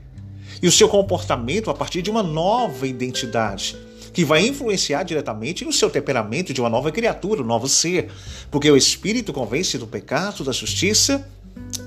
e 0.60 0.66
o 0.66 0.72
seu 0.72 0.88
comportamento 0.88 1.70
a 1.70 1.74
partir 1.74 2.02
de 2.02 2.10
uma 2.10 2.20
nova 2.20 2.88
identidade 2.88 3.76
que 4.12 4.24
vai 4.24 4.44
influenciar 4.44 5.04
diretamente 5.04 5.64
no 5.64 5.72
seu 5.72 5.88
temperamento 5.88 6.52
de 6.52 6.60
uma 6.60 6.68
nova 6.68 6.90
criatura, 6.90 7.42
um 7.42 7.46
novo 7.46 7.68
ser, 7.68 8.10
porque 8.50 8.68
o 8.68 8.76
Espírito 8.76 9.32
convence 9.32 9.78
do 9.78 9.86
pecado, 9.86 10.42
da 10.42 10.50
justiça 10.50 11.28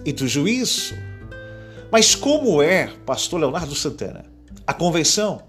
e 0.06 0.14
do 0.14 0.28
juízo. 0.28 0.94
Mas 1.92 2.16
como 2.16 2.62
é, 2.62 2.94
pastor 3.06 3.42
Leonardo 3.42 3.76
Santana, 3.76 4.26
a 4.66 4.74
convenção? 4.74 5.42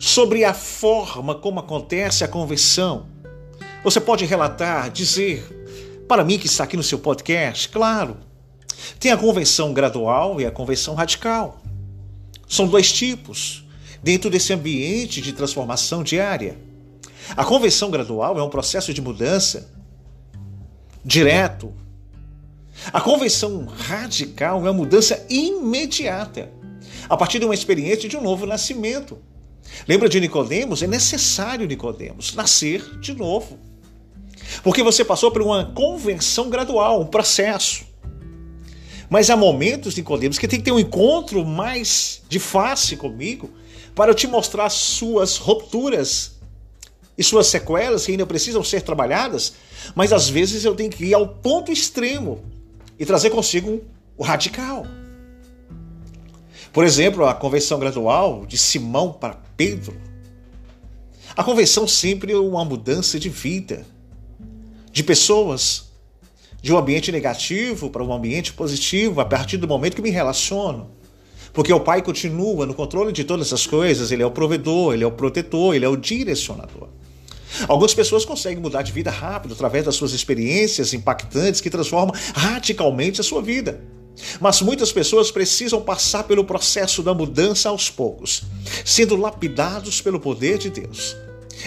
Sobre 0.00 0.44
a 0.44 0.54
forma 0.54 1.36
como 1.36 1.60
acontece 1.60 2.24
a 2.24 2.28
convenção. 2.28 3.06
Você 3.84 4.00
pode 4.00 4.24
relatar, 4.24 4.90
dizer, 4.90 5.46
para 6.08 6.24
mim 6.24 6.38
que 6.38 6.46
está 6.46 6.64
aqui 6.64 6.76
no 6.76 6.82
seu 6.82 6.98
podcast, 6.98 7.68
claro. 7.68 8.31
Tem 8.98 9.10
a 9.10 9.16
convenção 9.16 9.72
gradual 9.72 10.40
e 10.40 10.46
a 10.46 10.50
convenção 10.50 10.94
radical. 10.94 11.62
São 12.48 12.66
dois 12.66 12.92
tipos 12.92 13.64
dentro 14.02 14.28
desse 14.28 14.52
ambiente 14.52 15.20
de 15.20 15.32
transformação 15.32 16.02
diária. 16.02 16.58
A 17.36 17.44
conversão 17.44 17.90
gradual 17.90 18.38
é 18.38 18.42
um 18.42 18.50
processo 18.50 18.92
de 18.92 19.00
mudança 19.00 19.70
direto. 21.04 21.72
A 22.92 23.00
conversão 23.00 23.64
radical 23.66 24.58
é 24.58 24.62
uma 24.62 24.72
mudança 24.72 25.24
imediata, 25.28 26.50
a 27.08 27.16
partir 27.16 27.38
de 27.38 27.44
uma 27.44 27.54
experiência 27.54 28.08
de 28.08 28.16
um 28.16 28.22
novo 28.22 28.46
nascimento. 28.46 29.18
Lembra 29.86 30.08
de 30.08 30.20
Nicodemos? 30.20 30.82
É 30.82 30.86
necessário, 30.86 31.66
Nicodemos, 31.66 32.34
nascer 32.34 32.98
de 33.00 33.14
novo. 33.14 33.58
Porque 34.62 34.82
você 34.82 35.04
passou 35.04 35.30
por 35.30 35.42
uma 35.42 35.64
conversão 35.64 36.50
gradual, 36.50 37.00
um 37.00 37.06
processo. 37.06 37.84
Mas 39.12 39.28
há 39.28 39.36
momentos, 39.36 39.94
Nicodemos, 39.94 40.38
que 40.38 40.48
tem 40.48 40.58
que 40.58 40.64
ter 40.64 40.72
um 40.72 40.78
encontro 40.78 41.44
mais 41.44 42.22
de 42.30 42.38
face 42.38 42.96
comigo 42.96 43.50
para 43.94 44.10
eu 44.10 44.14
te 44.14 44.26
mostrar 44.26 44.70
suas 44.70 45.36
rupturas 45.36 46.36
e 47.18 47.22
suas 47.22 47.48
sequelas 47.48 48.06
que 48.06 48.12
ainda 48.12 48.24
precisam 48.24 48.64
ser 48.64 48.80
trabalhadas, 48.80 49.52
mas 49.94 50.14
às 50.14 50.30
vezes 50.30 50.64
eu 50.64 50.74
tenho 50.74 50.88
que 50.88 51.04
ir 51.04 51.12
ao 51.12 51.28
ponto 51.28 51.70
extremo 51.70 52.42
e 52.98 53.04
trazer 53.04 53.28
consigo 53.28 53.82
o 54.16 54.22
radical. 54.22 54.86
Por 56.72 56.82
exemplo, 56.82 57.26
a 57.26 57.34
conversão 57.34 57.78
gradual 57.78 58.46
de 58.46 58.56
Simão 58.56 59.12
para 59.12 59.38
Pedro. 59.58 59.94
A 61.36 61.44
conversão 61.44 61.86
sempre 61.86 62.32
é 62.32 62.38
uma 62.38 62.64
mudança 62.64 63.20
de 63.20 63.28
vida, 63.28 63.84
de 64.90 65.02
pessoas, 65.02 65.91
de 66.62 66.72
um 66.72 66.78
ambiente 66.78 67.10
negativo 67.10 67.90
para 67.90 68.04
um 68.04 68.12
ambiente 68.12 68.52
positivo 68.52 69.20
a 69.20 69.24
partir 69.24 69.56
do 69.56 69.66
momento 69.66 69.96
que 69.96 70.02
me 70.02 70.10
relaciono. 70.10 70.90
Porque 71.52 71.72
o 71.72 71.80
Pai 71.80 72.00
continua 72.00 72.64
no 72.64 72.72
controle 72.72 73.12
de 73.12 73.24
todas 73.24 73.52
as 73.52 73.66
coisas, 73.66 74.12
Ele 74.12 74.22
é 74.22 74.26
o 74.26 74.30
provedor, 74.30 74.94
Ele 74.94 75.04
é 75.04 75.06
o 75.06 75.12
protetor, 75.12 75.74
Ele 75.74 75.84
é 75.84 75.88
o 75.88 75.96
direcionador. 75.96 76.88
Algumas 77.68 77.92
pessoas 77.92 78.24
conseguem 78.24 78.62
mudar 78.62 78.82
de 78.82 78.92
vida 78.92 79.10
rápido 79.10 79.52
através 79.52 79.84
das 79.84 79.96
suas 79.96 80.12
experiências 80.12 80.94
impactantes 80.94 81.60
que 81.60 81.68
transformam 81.68 82.14
radicalmente 82.34 83.20
a 83.20 83.24
sua 83.24 83.42
vida. 83.42 83.82
Mas 84.40 84.62
muitas 84.62 84.92
pessoas 84.92 85.30
precisam 85.30 85.82
passar 85.82 86.24
pelo 86.24 86.44
processo 86.44 87.02
da 87.02 87.12
mudança 87.12 87.68
aos 87.68 87.90
poucos, 87.90 88.44
sendo 88.84 89.16
lapidados 89.16 90.00
pelo 90.00 90.20
poder 90.20 90.58
de 90.58 90.70
Deus. 90.70 91.16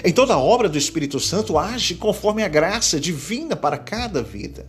Em 0.04 0.12
toda 0.12 0.34
a 0.34 0.40
obra 0.40 0.68
do 0.68 0.78
Espírito 0.78 1.20
Santo 1.20 1.58
age 1.58 1.96
conforme 1.96 2.44
a 2.44 2.48
graça 2.48 3.00
divina 3.00 3.56
para 3.56 3.78
cada 3.78 4.24
vida. 4.24 4.66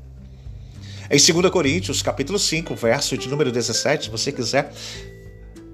Em 1.10 1.18
2 1.18 1.50
Coríntios, 1.50 2.02
capítulo 2.02 2.38
5, 2.38 2.74
verso 2.74 3.16
de 3.16 3.28
número 3.28 3.52
17, 3.52 4.06
se 4.06 4.10
você 4.10 4.32
quiser 4.32 4.72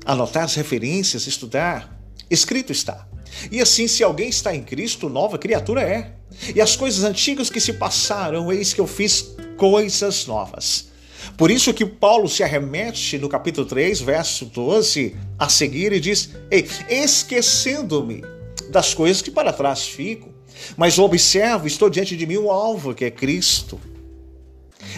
anotar 0.05 0.45
as 0.45 0.55
referências, 0.55 1.27
estudar, 1.27 1.99
escrito 2.31 2.71
está: 2.71 3.07
e 3.51 3.61
assim, 3.61 3.89
se 3.89 4.03
alguém 4.03 4.29
está 4.29 4.55
em 4.55 4.62
Cristo, 4.62 5.09
nova 5.09 5.39
criatura 5.39 5.83
é. 5.83 6.12
E 6.55 6.61
as 6.61 6.77
coisas 6.77 7.05
antigas 7.05 7.51
que 7.51 7.61
se 7.61 7.73
passaram, 7.73 8.53
eis 8.53 8.73
que 8.73 8.81
eu 8.81 8.87
fiz 8.87 9.35
coisas 9.57 10.27
novas. 10.27 10.91
Por 11.37 11.51
isso 11.51 11.73
que 11.73 11.87
Paulo 11.87 12.29
se 12.29 12.43
arremete 12.43 13.19
no 13.19 13.29
capítulo 13.29 13.67
3, 13.67 14.01
verso 14.01 14.45
12, 14.47 15.17
a 15.39 15.49
seguir 15.49 15.93
e 15.93 16.01
diz: 16.01 16.31
Ei, 16.51 16.69
esquecendo-me 16.89 18.23
das 18.71 18.93
coisas 18.93 19.23
que 19.23 19.31
para 19.31 19.53
trás 19.53 19.87
fico, 19.87 20.31
mas 20.77 20.99
observo, 20.99 21.67
estou 21.67 21.89
diante 21.89 22.17
de 22.17 22.27
mim 22.27 22.39
um 22.39 22.51
alvo 22.51 22.95
que 22.95 23.05
é 23.05 23.11
Cristo. 23.11 23.81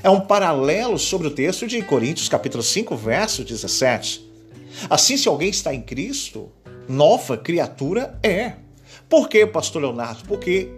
É 0.02 0.10
um 0.10 0.20
paralelo 0.20 0.98
sobre 0.98 1.28
o 1.28 1.30
texto 1.30 1.66
de 1.66 1.80
Coríntios, 1.82 2.28
capítulo 2.28 2.62
5, 2.62 2.96
verso 2.96 3.44
17. 3.44 4.24
Assim, 4.90 5.16
se 5.16 5.28
alguém 5.28 5.48
está 5.48 5.74
em 5.74 5.82
Cristo, 5.82 6.50
nova 6.88 7.36
criatura 7.36 8.18
é. 8.22 8.54
Por 9.08 9.28
quê, 9.28 9.46
pastor 9.46 9.82
Leonardo? 9.82 10.24
Porque 10.26 10.70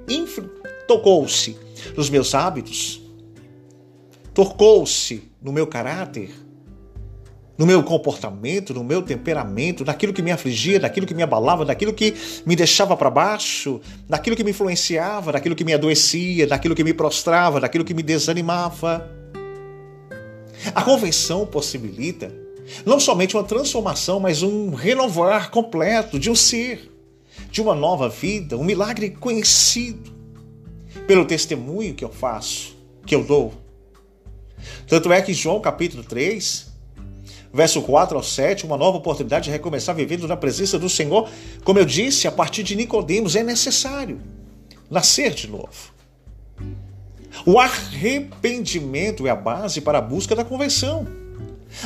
tocou-se 0.86 1.56
nos 1.96 2.10
meus 2.10 2.34
hábitos, 2.34 3.00
tocou-se 4.34 5.30
no 5.42 5.52
meu 5.52 5.66
caráter, 5.66 6.30
no 7.58 7.64
meu 7.64 7.82
comportamento, 7.82 8.74
no 8.74 8.84
meu 8.84 9.02
temperamento, 9.02 9.84
naquilo 9.84 10.12
que 10.12 10.22
me 10.22 10.30
afligia, 10.30 10.78
naquilo 10.78 11.06
que 11.06 11.14
me 11.14 11.22
abalava, 11.22 11.64
naquilo 11.64 11.92
que 11.92 12.14
me 12.44 12.54
deixava 12.54 12.96
para 12.96 13.08
baixo, 13.08 13.80
naquilo 14.08 14.36
que 14.36 14.44
me 14.44 14.50
influenciava, 14.50 15.32
naquilo 15.32 15.54
que 15.54 15.64
me 15.64 15.72
adoecia, 15.72 16.46
naquilo 16.46 16.74
que 16.74 16.84
me 16.84 16.92
prostrava, 16.92 17.60
naquilo 17.60 17.84
que 17.84 17.94
me 17.94 18.02
desanimava. 18.02 19.10
A 20.74 20.82
convenção 20.82 21.46
possibilita 21.46 22.32
não 22.84 22.98
somente 22.98 23.36
uma 23.36 23.44
transformação, 23.44 24.20
mas 24.20 24.42
um 24.42 24.74
renovar 24.74 25.50
completo 25.50 26.18
de 26.18 26.30
um 26.30 26.34
ser, 26.34 26.92
de 27.50 27.60
uma 27.60 27.74
nova 27.74 28.08
vida, 28.08 28.56
um 28.56 28.64
milagre 28.64 29.10
conhecido 29.10 30.14
pelo 31.06 31.24
testemunho 31.24 31.94
que 31.94 32.04
eu 32.04 32.10
faço, 32.10 32.76
que 33.06 33.14
eu 33.14 33.22
dou. 33.22 33.54
Tanto 34.88 35.12
é 35.12 35.22
que 35.22 35.32
João 35.32 35.60
capítulo 35.60 36.02
3, 36.02 36.65
verso 37.52 37.82
4 37.82 38.16
ao 38.16 38.22
7, 38.22 38.64
uma 38.64 38.76
nova 38.76 38.98
oportunidade 38.98 39.44
de 39.44 39.50
recomeçar 39.50 39.94
vivendo 39.94 40.26
na 40.28 40.36
presença 40.36 40.78
do 40.78 40.88
Senhor, 40.88 41.28
como 41.64 41.78
eu 41.78 41.84
disse, 41.84 42.26
a 42.28 42.32
partir 42.32 42.62
de 42.62 42.76
Nicodemos, 42.76 43.36
é 43.36 43.42
necessário 43.42 44.20
nascer 44.90 45.32
de 45.32 45.48
novo. 45.48 45.94
O 47.44 47.58
arrependimento 47.58 49.26
é 49.26 49.30
a 49.30 49.36
base 49.36 49.80
para 49.80 49.98
a 49.98 50.00
busca 50.00 50.34
da 50.34 50.44
conversão. 50.44 51.06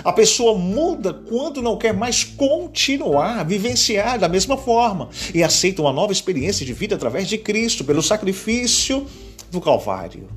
A 0.05 0.13
pessoa 0.13 0.57
muda 0.57 1.13
quando 1.13 1.61
não 1.61 1.77
quer 1.77 1.93
mais 1.93 2.23
continuar 2.23 3.41
a 3.41 3.43
vivenciar 3.43 4.19
da 4.19 4.29
mesma 4.29 4.57
forma 4.57 5.09
e 5.35 5.43
aceita 5.43 5.83
uma 5.83 5.93
nova 5.93 6.13
experiência 6.13 6.65
de 6.65 6.73
vida 6.73 6.95
através 6.95 7.27
de 7.29 7.37
Cristo, 7.37 7.85
pelo 7.85 8.03
sacrifício 8.03 9.07
do 9.51 9.61
Calvário. 9.61 10.29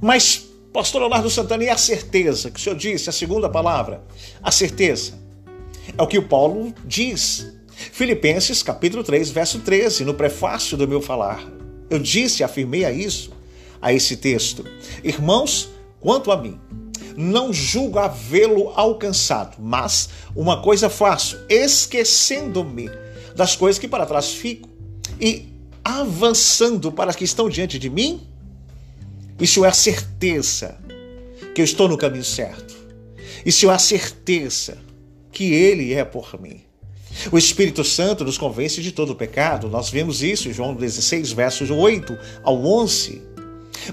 Mas, 0.00 0.46
pastor 0.72 1.00
Leonardo 1.00 1.28
Santana, 1.28 1.64
e 1.64 1.68
a 1.68 1.76
certeza 1.76 2.50
que 2.50 2.58
o 2.58 2.62
senhor 2.62 2.76
disse, 2.76 3.08
a 3.08 3.12
segunda 3.12 3.48
palavra? 3.48 4.02
A 4.42 4.50
certeza. 4.50 5.12
É 5.96 6.02
o 6.02 6.06
que 6.06 6.18
o 6.18 6.28
Paulo 6.28 6.72
diz. 6.84 7.52
Filipenses 7.74 8.62
capítulo 8.62 9.02
3, 9.02 9.30
verso 9.30 9.60
13, 9.60 10.04
no 10.04 10.14
prefácio 10.14 10.76
do 10.76 10.86
meu 10.86 11.00
falar. 11.00 11.44
Eu 11.88 11.98
disse, 11.98 12.44
afirmei 12.44 12.84
a 12.84 12.92
isso, 12.92 13.32
a 13.82 13.92
esse 13.92 14.16
texto. 14.16 14.64
Irmãos, 15.02 15.70
quanto 15.98 16.30
a 16.30 16.36
mim, 16.36 16.58
não 17.16 17.52
julgo 17.52 17.98
havê-lo 17.98 18.72
alcançado, 18.76 19.56
mas 19.58 20.10
uma 20.36 20.62
coisa 20.62 20.88
faço, 20.88 21.38
esquecendo-me 21.48 22.90
das 23.34 23.56
coisas 23.56 23.78
que 23.78 23.88
para 23.88 24.06
trás 24.06 24.30
fico 24.30 24.68
e 25.20 25.48
avançando 25.84 26.92
para 26.92 27.10
as 27.10 27.16
que 27.16 27.24
estão 27.24 27.48
diante 27.48 27.78
de 27.78 27.90
mim. 27.90 28.20
Isso 29.40 29.64
é 29.64 29.68
a 29.68 29.72
certeza 29.72 30.78
que 31.54 31.60
eu 31.60 31.64
estou 31.64 31.88
no 31.88 31.96
caminho 31.96 32.24
certo. 32.24 32.76
Isso 33.44 33.70
é 33.70 33.74
a 33.74 33.78
certeza 33.78 34.78
que 35.32 35.52
Ele 35.52 35.94
é 35.94 36.04
por 36.04 36.40
mim. 36.40 36.60
O 37.32 37.38
Espírito 37.38 37.82
Santo 37.82 38.24
nos 38.24 38.38
convence 38.38 38.80
de 38.80 38.92
todo 38.92 39.10
o 39.10 39.16
pecado. 39.16 39.68
Nós 39.68 39.90
vemos 39.90 40.22
isso 40.22 40.48
em 40.48 40.52
João 40.52 40.74
16, 40.74 41.32
versos 41.32 41.70
8 41.70 42.16
ao 42.42 42.64
11. 42.64 43.22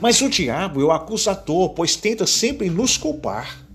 Mas 0.02 0.22
o 0.22 0.30
diabo 0.30 0.82
é 0.82 0.86
o 0.86 0.92
acusador, 0.92 1.70
pois 1.70 1.96
tenta 1.96 2.28
sempre 2.28 2.70
nos 2.70 2.98
culpar. 2.98 3.66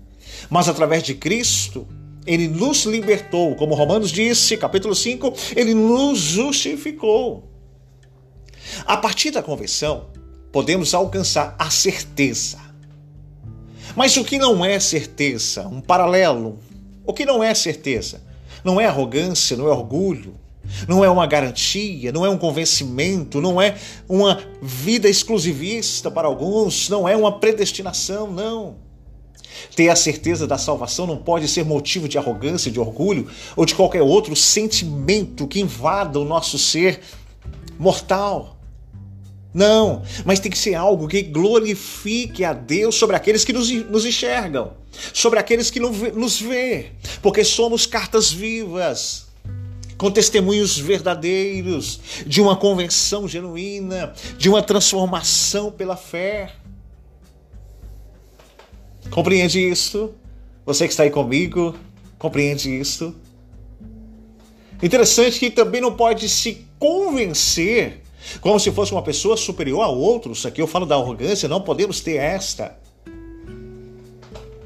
Mas 0.49 0.69
através 0.69 1.03
de 1.03 1.15
Cristo, 1.15 1.87
ele 2.25 2.47
nos 2.47 2.85
libertou, 2.85 3.55
como 3.55 3.75
Romanos 3.75 4.11
disse, 4.11 4.55
capítulo 4.57 4.95
5, 4.95 5.33
ele 5.55 5.73
nos 5.73 6.19
justificou. 6.19 7.49
A 8.85 8.97
partir 8.97 9.31
da 9.31 9.43
conversão, 9.43 10.07
podemos 10.53 10.93
alcançar 10.93 11.55
a 11.57 11.71
certeza. 11.71 12.59
Mas 13.95 14.15
o 14.15 14.23
que 14.23 14.37
não 14.37 14.63
é 14.63 14.79
certeza? 14.79 15.67
Um 15.67 15.81
paralelo. 15.81 16.59
O 17.03 17.11
que 17.11 17.25
não 17.25 17.43
é 17.43 17.53
certeza? 17.55 18.21
Não 18.63 18.79
é 18.79 18.85
arrogância, 18.85 19.57
não 19.57 19.67
é 19.67 19.71
orgulho, 19.71 20.35
não 20.87 21.03
é 21.03 21.09
uma 21.09 21.25
garantia, 21.25 22.11
não 22.11 22.23
é 22.23 22.29
um 22.29 22.37
convencimento, 22.37 23.41
não 23.41 23.59
é 23.59 23.75
uma 24.07 24.41
vida 24.61 25.09
exclusivista 25.09 26.11
para 26.11 26.27
alguns, 26.27 26.87
não 26.87 27.09
é 27.09 27.15
uma 27.17 27.39
predestinação, 27.39 28.31
não. 28.31 28.75
Ter 29.75 29.89
a 29.89 29.95
certeza 29.95 30.45
da 30.45 30.57
salvação 30.57 31.07
não 31.07 31.17
pode 31.17 31.47
ser 31.47 31.65
motivo 31.65 32.07
de 32.07 32.17
arrogância, 32.17 32.71
de 32.71 32.79
orgulho 32.79 33.27
ou 33.55 33.65
de 33.65 33.73
qualquer 33.73 34.03
outro 34.03 34.35
sentimento 34.35 35.47
que 35.47 35.59
invada 35.59 36.19
o 36.19 36.25
nosso 36.25 36.59
ser 36.59 37.01
mortal. 37.79 38.52
Não, 39.53 40.01
mas 40.25 40.39
tem 40.39 40.51
que 40.51 40.57
ser 40.57 40.73
algo 40.73 41.07
que 41.07 41.21
glorifique 41.21 42.43
a 42.43 42.53
Deus 42.53 42.95
sobre 42.95 43.15
aqueles 43.15 43.45
que 43.45 43.53
nos, 43.53 43.69
nos 43.69 44.03
enxergam, 44.03 44.73
sobre 45.13 45.37
aqueles 45.37 45.69
que 45.69 45.79
nos 45.79 46.41
vê, 46.41 46.91
porque 47.21 47.43
somos 47.43 47.85
cartas 47.85 48.31
vivas 48.31 49.27
com 49.95 50.09
testemunhos 50.11 50.77
verdadeiros 50.77 51.99
de 52.25 52.41
uma 52.41 52.55
convenção 52.55 53.27
genuína, 53.27 54.13
de 54.37 54.49
uma 54.49 54.61
transformação 54.61 55.71
pela 55.71 55.95
fé. 55.95 56.51
Compreende 59.11 59.59
isso? 59.59 60.13
Você 60.65 60.87
que 60.87 60.93
está 60.93 61.03
aí 61.03 61.11
comigo, 61.11 61.75
compreende 62.17 62.69
isso? 62.75 63.15
Interessante 64.81 65.39
que 65.39 65.51
também 65.51 65.79
não 65.79 65.95
pode 65.95 66.27
se 66.27 66.65
convencer 66.77 68.02
como 68.41 68.59
se 68.59 68.71
fosse 68.71 68.91
uma 68.91 69.01
pessoa 69.01 69.37
superior 69.37 69.81
a 69.81 69.87
outros. 69.87 70.45
Aqui 70.45 70.61
eu 70.61 70.67
falo 70.67 70.85
da 70.85 70.95
arrogância, 70.95 71.49
não 71.49 71.61
podemos 71.61 71.99
ter 71.99 72.15
esta. 72.15 72.77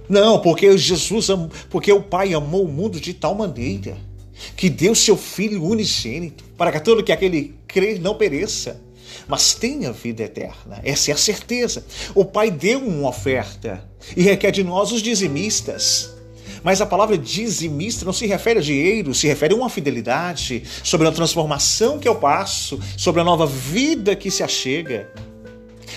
Não, 0.09 0.39
porque 0.39 0.77
Jesus, 0.77 1.27
porque 1.69 1.91
o 1.91 2.01
Pai 2.01 2.33
amou 2.33 2.63
o 2.63 2.71
mundo 2.71 2.99
de 2.99 3.13
tal 3.13 3.35
maneira 3.35 3.97
que 4.55 4.69
deu 4.69 4.93
seu 4.95 5.17
Filho 5.17 5.63
unigênito, 5.63 6.43
para 6.57 6.71
que 6.71 6.79
todo 6.79 7.03
que 7.03 7.11
aquele 7.11 7.55
crer 7.67 7.99
não 7.99 8.15
pereça, 8.15 8.79
mas 9.27 9.53
tem 9.53 9.85
a 9.85 9.91
vida 9.91 10.23
eterna. 10.23 10.79
Essa 10.83 11.11
é 11.11 11.13
a 11.13 11.17
certeza. 11.17 11.85
O 12.15 12.23
Pai 12.23 12.49
deu 12.51 12.79
uma 12.79 13.09
oferta 13.09 13.83
e 14.15 14.21
requer 14.21 14.51
de 14.51 14.63
nós 14.63 14.91
os 14.91 15.01
dizimistas. 15.01 16.16
Mas 16.67 16.81
a 16.81 16.85
palavra 16.85 17.17
dizimista 17.17 18.03
não 18.03 18.11
se 18.11 18.27
refere 18.27 18.59
a 18.59 18.61
dinheiro, 18.61 19.15
se 19.15 19.25
refere 19.25 19.53
a 19.53 19.55
uma 19.55 19.69
fidelidade 19.69 20.63
sobre 20.83 21.07
a 21.07 21.11
transformação 21.13 21.97
que 21.97 22.09
eu 22.09 22.15
passo, 22.15 22.77
sobre 22.97 23.21
a 23.21 23.23
nova 23.23 23.47
vida 23.47 24.17
que 24.17 24.29
se 24.29 24.43
achega. 24.43 25.09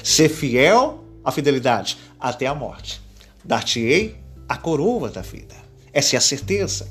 Ser 0.04 0.28
fiel 0.28 1.02
à 1.24 1.33
fidelidade 1.33 1.98
até 2.20 2.46
a 2.46 2.54
morte. 2.54 3.00
Dar-te-ei 3.44 4.14
a 4.48 4.56
coroa 4.56 5.11
da 5.11 5.22
vida. 5.22 5.56
Essa 5.92 6.14
é 6.14 6.18
a 6.18 6.20
certeza. 6.20 6.88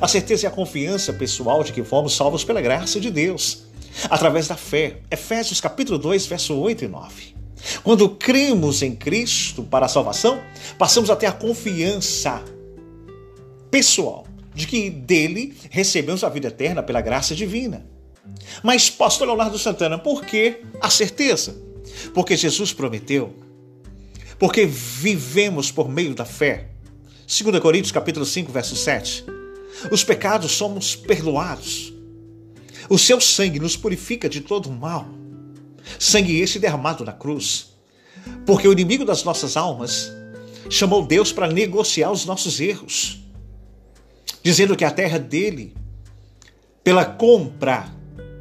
A 0.00 0.06
certeza 0.06 0.44
e 0.44 0.46
a 0.46 0.52
confiança 0.52 1.12
pessoal 1.12 1.64
de 1.64 1.72
que 1.72 1.82
fomos 1.82 2.14
salvos 2.14 2.44
pela 2.44 2.60
graça 2.60 3.00
de 3.00 3.10
Deus, 3.10 3.64
através 4.08 4.46
da 4.46 4.56
fé. 4.56 4.98
Efésios 5.10 5.60
capítulo 5.60 5.98
2, 5.98 6.26
verso 6.26 6.54
8 6.54 6.84
e 6.84 6.86
9. 6.86 7.34
Quando 7.82 8.08
cremos 8.08 8.82
em 8.82 8.94
Cristo 8.94 9.64
para 9.64 9.86
a 9.86 9.88
salvação, 9.88 10.40
passamos 10.78 11.10
a 11.10 11.16
ter 11.16 11.26
a 11.26 11.32
confiança 11.32 12.40
pessoal 13.76 14.26
de 14.54 14.66
que 14.66 14.88
dele 14.88 15.54
recebemos 15.68 16.24
a 16.24 16.30
vida 16.30 16.48
eterna 16.48 16.82
pela 16.82 17.02
graça 17.02 17.34
divina. 17.34 17.86
Mas, 18.62 18.88
pastor 18.88 19.26
Leonardo 19.26 19.58
Santana, 19.58 19.98
por 19.98 20.24
que 20.24 20.62
a 20.80 20.88
certeza? 20.88 21.54
Porque 22.14 22.38
Jesus 22.38 22.72
prometeu. 22.72 23.36
Porque 24.38 24.64
vivemos 24.64 25.70
por 25.70 25.90
meio 25.90 26.14
da 26.14 26.24
fé. 26.24 26.70
2 27.26 27.60
Coríntios 27.60 27.92
capítulo 27.92 28.24
5, 28.24 28.50
verso 28.50 28.74
7. 28.74 29.26
Os 29.92 30.02
pecados 30.02 30.52
somos 30.52 30.96
perdoados. 30.96 31.92
O 32.88 32.96
seu 32.96 33.20
sangue 33.20 33.60
nos 33.60 33.76
purifica 33.76 34.26
de 34.26 34.40
todo 34.40 34.70
mal. 34.70 35.06
Sangue 35.98 36.40
esse 36.40 36.58
derramado 36.58 37.04
na 37.04 37.12
cruz. 37.12 37.76
Porque 38.46 38.66
o 38.66 38.72
inimigo 38.72 39.04
das 39.04 39.22
nossas 39.22 39.54
almas 39.54 40.10
chamou 40.70 41.04
Deus 41.04 41.30
para 41.30 41.46
negociar 41.46 42.10
os 42.10 42.24
nossos 42.24 42.58
erros, 42.58 43.25
dizendo 44.46 44.76
que 44.76 44.84
a 44.84 44.92
terra 44.92 45.18
dele, 45.18 45.74
pela 46.84 47.04
compra 47.04 47.92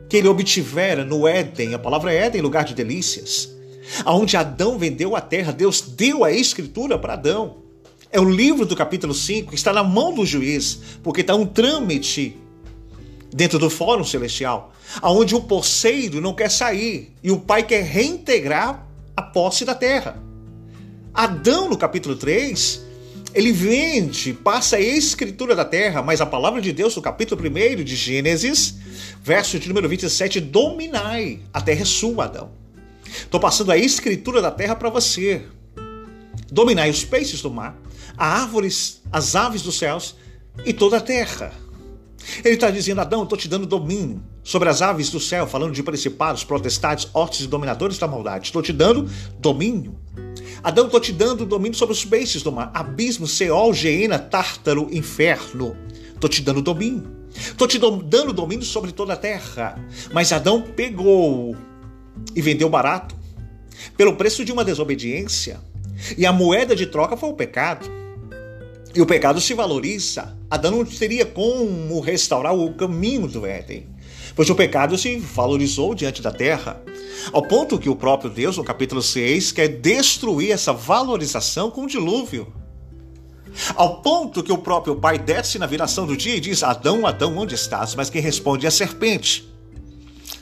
que 0.08 0.18
ele 0.18 0.28
obtivera 0.28 1.04
no 1.04 1.28
Éden, 1.28 1.74
a 1.74 1.80
palavra 1.80 2.14
Éden, 2.14 2.44
lugar 2.44 2.64
de 2.64 2.76
delícias, 2.76 3.50
aonde 4.06 4.38
Adão 4.38 4.78
vendeu 4.78 5.16
a 5.16 5.20
terra, 5.20 5.52
Deus 5.52 5.82
deu 5.82 6.24
a 6.24 6.32
escritura 6.32 7.00
para 7.00 7.14
Adão. 7.14 7.58
É 8.12 8.20
o 8.20 8.30
livro 8.30 8.68
do 8.68 8.76
capítulo 8.76 9.16
5 9.16 9.50
que 9.50 9.56
está 9.56 9.74
na 9.74 9.84
mão 9.84 10.14
do 10.14 10.24
juiz, 10.24 10.80
porque 11.02 11.22
está 11.22 11.34
um 11.34 11.44
trâmite 11.44 12.38
dentro 13.34 13.58
do 13.58 13.68
fórum 13.68 14.04
celestial, 14.04 14.74
aonde 15.02 15.34
o 15.34 15.42
poceiro 15.42 16.22
não 16.22 16.36
quer 16.36 16.52
sair 16.52 17.16
e 17.24 17.32
o 17.32 17.40
pai 17.40 17.64
quer 17.64 17.82
reintegrar 17.82 18.88
a 19.18 19.24
posse 19.24 19.66
da 19.66 19.74
terra. 19.74 20.22
Adão, 21.12 21.68
no 21.68 21.76
capítulo 21.76 22.16
3, 22.16 22.86
ele 23.36 23.52
vende, 23.52 24.32
passa 24.32 24.78
a 24.78 24.80
escritura 24.80 25.54
da 25.54 25.66
terra, 25.66 26.02
mas 26.02 26.22
a 26.22 26.26
palavra 26.26 26.62
de 26.62 26.72
Deus, 26.72 26.96
no 26.96 27.02
capítulo 27.02 27.42
1 27.42 27.84
de 27.84 27.94
Gênesis, 27.94 28.76
verso 29.22 29.60
de 29.60 29.68
número 29.68 29.90
27, 29.90 30.40
dominai, 30.40 31.42
a 31.54 31.60
terra 31.60 31.82
é 31.82 31.86
sua, 31.86 32.24
Adão. 32.24 32.52
Estou 33.06 33.38
passando 33.38 33.74
a 33.74 33.78
escritura 33.78 34.42
da 34.42 34.52
terra 34.52 34.74
para 34.74 34.90
você. 34.90 35.44
Dominai 36.50 36.90
os 36.90 37.04
peixes 37.04 37.42
do 37.42 37.52
mar, 37.52 37.78
as 38.18 38.42
árvores, 38.42 39.02
as 39.12 39.36
aves 39.36 39.62
dos 39.62 39.78
céus 39.78 40.16
e 40.66 40.72
toda 40.72 40.98
a 40.98 41.02
terra. 41.02 41.52
Ele 42.42 42.56
está 42.56 42.72
dizendo, 42.72 43.02
Adão, 43.02 43.24
estou 43.24 43.38
te 43.38 43.50
dando 43.50 43.66
domínio 43.66 44.24
sobre 44.46 44.70
as 44.70 44.82
aves 44.82 45.10
do 45.10 45.20
céu, 45.20 45.46
falando 45.46 45.74
de 45.74 45.84
principados, 45.84 46.46
protestados, 46.46 47.10
hortes 47.14 47.42
e 47.42 47.48
dominadores 47.48 47.98
da 47.98 48.08
maldade. 48.08 48.46
Estou 48.46 48.62
te 48.62 48.72
dando 48.72 49.10
domínio. 49.40 50.00
Adão, 50.64 50.86
estou 50.86 51.00
te 51.00 51.12
dando 51.12 51.46
domínio 51.46 51.78
sobre 51.78 51.94
os 51.94 52.04
peixes 52.04 52.42
do 52.42 52.52
mar, 52.52 52.72
abismo, 52.74 53.28
Seol, 53.28 53.74
Geena, 53.74 54.18
Tártaro, 54.18 54.88
inferno. 54.92 55.76
Estou 56.14 56.30
te 56.30 56.42
dando 56.42 56.62
domínio. 56.62 57.16
Estou 57.36 57.68
te 57.68 57.78
dando 57.78 58.34
domínio 58.34 58.66
sobre 58.66 58.92
toda 58.92 59.14
a 59.14 59.18
terra. 59.18 59.78
Mas 60.14 60.32
Adão 60.32 60.62
pegou 60.62 61.56
e 62.36 62.42
vendeu 62.42 62.70
barato, 62.70 63.16
pelo 63.98 64.16
preço 64.16 64.46
de 64.46 64.52
uma 64.52 64.64
desobediência. 64.64 65.60
E 66.18 66.26
a 66.26 66.32
moeda 66.32 66.76
de 66.76 66.86
troca 66.86 67.18
foi 67.18 67.30
o 67.30 67.34
pecado. 67.34 67.90
E 68.94 69.02
o 69.02 69.06
pecado 69.06 69.42
se 69.42 69.54
valoriza. 69.54 70.38
Adão 70.50 70.72
não 70.72 70.86
teria 70.86 71.26
como 71.26 72.00
restaurar 72.00 72.56
o 72.56 72.74
caminho 72.74 73.28
do 73.28 73.46
Éden, 73.46 73.88
pois 74.36 74.50
o 74.50 74.56
pecado 74.56 74.98
se 74.98 75.18
valorizou 75.18 75.96
diante 75.96 76.22
da 76.22 76.32
terra, 76.32 76.82
ao 77.32 77.42
ponto 77.42 77.80
que 77.80 77.90
o 77.90 77.96
próprio 77.96 78.30
Deus, 78.30 78.58
no 78.58 78.64
capítulo 78.64 79.02
6, 79.02 79.52
quer 79.54 79.68
destruir 79.68 80.52
essa 80.52 80.74
valorização 80.74 81.72
com 81.72 81.84
o 81.84 81.88
dilúvio. 81.88 82.54
Ao 83.74 84.02
ponto 84.02 84.44
que 84.44 84.52
o 84.52 84.58
próprio 84.58 84.98
pai 84.98 85.18
desce 85.18 85.58
na 85.58 85.66
viração 85.66 86.06
do 86.06 86.18
dia 86.18 86.36
e 86.36 86.42
diz: 86.42 86.62
Adão, 86.62 87.08
Adão, 87.08 87.38
onde 87.38 87.56
estás? 87.56 87.96
Mas 87.96 88.10
quem 88.10 88.22
responde 88.22 88.66
é 88.66 88.68
a 88.68 88.72
serpente. 88.72 89.50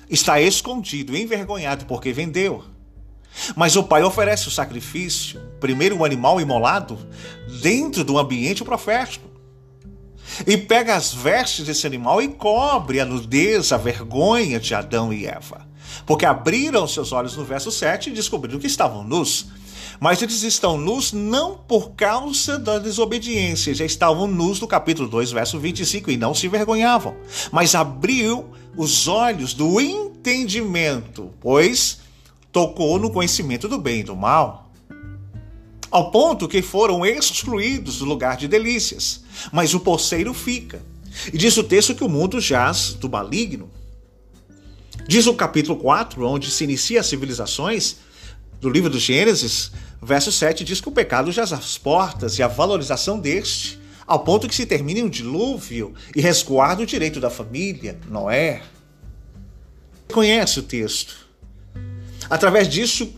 Está 0.09 0.41
escondido, 0.41 1.15
envergonhado, 1.15 1.85
porque 1.85 2.11
vendeu. 2.11 2.63
Mas 3.55 3.75
o 3.75 3.83
pai 3.83 4.03
oferece 4.03 4.47
o 4.47 4.51
sacrifício, 4.51 5.39
primeiro 5.59 5.97
o 5.97 6.05
animal 6.05 6.39
imolado, 6.39 6.97
dentro 7.61 8.03
do 8.03 8.17
ambiente 8.17 8.63
profético. 8.63 9.32
E 10.47 10.57
pega 10.57 10.95
as 10.95 11.13
vestes 11.13 11.65
desse 11.65 11.85
animal 11.85 12.21
e 12.21 12.27
cobre 12.27 12.99
a 12.99 13.05
nudez, 13.05 13.71
a 13.71 13.77
vergonha 13.77 14.59
de 14.59 14.73
Adão 14.73 15.13
e 15.13 15.25
Eva. 15.25 15.67
Porque 16.05 16.25
abriram 16.25 16.87
seus 16.87 17.11
olhos 17.11 17.35
no 17.35 17.43
verso 17.43 17.71
7 17.71 18.09
e 18.09 18.13
descobriram 18.13 18.59
que 18.59 18.67
estavam 18.67 19.03
nus. 19.03 19.47
Mas 19.99 20.21
eles 20.21 20.43
estão 20.43 20.77
nus 20.77 21.13
não 21.13 21.55
por 21.55 21.91
causa 21.91 22.57
da 22.57 22.79
desobediência, 22.79 23.73
já 23.73 23.85
estavam 23.85 24.27
nus 24.27 24.59
no 24.59 24.67
capítulo 24.67 25.07
2, 25.07 25.31
verso 25.31 25.59
25, 25.59 26.11
e 26.11 26.17
não 26.17 26.33
se 26.33 26.47
vergonhavam. 26.47 27.15
Mas 27.51 27.75
abriu 27.75 28.49
os 28.75 29.07
olhos 29.07 29.53
do 29.53 29.79
entendimento, 29.79 31.31
pois 31.39 31.99
tocou 32.51 32.99
no 32.99 33.11
conhecimento 33.11 33.67
do 33.67 33.77
bem 33.77 34.01
e 34.01 34.03
do 34.03 34.15
mal, 34.15 34.62
ao 35.93 36.09
ponto 36.09 36.47
que 36.47 36.63
foram 36.63 37.05
excluídos 37.05 37.99
do 37.99 38.05
lugar 38.05 38.35
de 38.35 38.47
delícias. 38.47 39.21
Mas 39.51 39.75
o 39.75 39.79
poceiro 39.79 40.33
fica. 40.33 40.81
E 41.31 41.37
diz 41.37 41.55
o 41.55 41.63
texto 41.63 41.93
que 41.93 42.03
o 42.03 42.09
mundo 42.09 42.41
jaz 42.41 42.95
do 42.95 43.07
maligno. 43.07 43.69
Diz 45.07 45.27
o 45.27 45.35
capítulo 45.35 45.77
4, 45.77 46.25
onde 46.25 46.49
se 46.49 46.63
inicia 46.63 46.99
as 46.99 47.05
civilizações, 47.05 47.97
do 48.59 48.71
livro 48.71 48.89
do 48.89 48.97
Gênesis, 48.97 49.71
verso 50.01 50.31
7, 50.31 50.63
diz 50.63 50.81
que 50.81 50.89
o 50.89 50.91
pecado 50.91 51.31
jaz 51.31 51.53
às 51.53 51.77
portas 51.77 52.39
e 52.39 52.43
a 52.43 52.47
valorização 52.47 53.19
deste, 53.19 53.77
ao 54.07 54.21
ponto 54.21 54.47
que 54.47 54.55
se 54.55 54.65
termina 54.65 55.05
um 55.05 55.09
dilúvio 55.09 55.93
e 56.15 56.21
resguarda 56.21 56.81
o 56.81 56.87
direito 56.87 57.19
da 57.19 57.29
família, 57.29 57.99
Noé. 58.09 58.63
Conhece 60.11 60.59
o 60.59 60.63
texto. 60.63 61.27
Através 62.27 62.67
disso, 62.67 63.13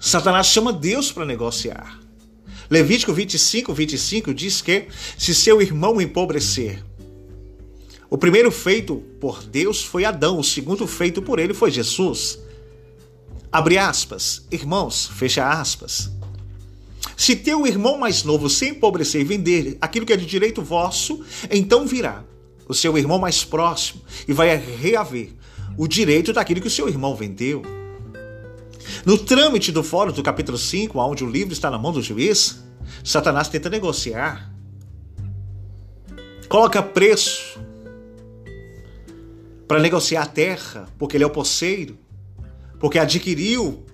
Satanás 0.00 0.46
chama 0.46 0.72
Deus 0.72 1.10
para 1.10 1.24
negociar. 1.24 1.98
Levítico 2.70 3.12
25, 3.12 3.72
25 3.72 4.34
diz 4.34 4.60
que 4.60 4.88
se 5.16 5.34
seu 5.34 5.62
irmão 5.62 6.00
empobrecer, 6.00 6.84
o 8.10 8.16
primeiro 8.16 8.50
feito 8.50 8.96
por 9.20 9.42
Deus 9.42 9.82
foi 9.82 10.04
Adão, 10.04 10.38
o 10.38 10.44
segundo 10.44 10.86
feito 10.86 11.20
por 11.20 11.38
ele 11.38 11.52
foi 11.52 11.70
Jesus. 11.70 12.38
Abre 13.50 13.78
aspas, 13.78 14.46
irmãos, 14.50 15.10
fecha 15.14 15.46
aspas. 15.48 16.10
Se 17.16 17.34
teu 17.34 17.66
irmão 17.66 17.98
mais 17.98 18.22
novo 18.22 18.48
se 18.48 18.68
empobrecer 18.68 19.20
e 19.20 19.24
vender 19.24 19.76
aquilo 19.80 20.06
que 20.06 20.12
é 20.12 20.16
de 20.16 20.24
direito 20.24 20.62
vosso, 20.62 21.24
então 21.50 21.86
virá 21.86 22.24
o 22.66 22.74
seu 22.74 22.96
irmão 22.96 23.18
mais 23.18 23.44
próximo 23.44 24.02
e 24.26 24.32
vai 24.32 24.54
reaver 24.56 25.32
o 25.76 25.88
direito 25.88 26.32
daquilo 26.32 26.60
que 26.60 26.68
o 26.68 26.70
seu 26.70 26.88
irmão 26.88 27.16
vendeu. 27.16 27.62
No 29.04 29.18
trâmite 29.18 29.72
do 29.72 29.82
fórum 29.82 30.12
do 30.12 30.22
capítulo 30.22 30.58
5, 30.58 30.98
onde 30.98 31.24
o 31.24 31.30
livro 31.30 31.52
está 31.52 31.70
na 31.70 31.78
mão 31.78 31.92
do 31.92 32.02
juiz, 32.02 32.62
Satanás 33.04 33.48
tenta 33.48 33.68
negociar. 33.68 34.52
Coloca 36.48 36.82
preço 36.82 37.60
para 39.66 39.80
negociar 39.80 40.22
a 40.22 40.26
terra, 40.26 40.88
porque 40.98 41.16
ele 41.16 41.24
é 41.24 41.26
o 41.26 41.30
poceiro, 41.30 41.98
porque 42.80 42.98
adquiriu 42.98 43.84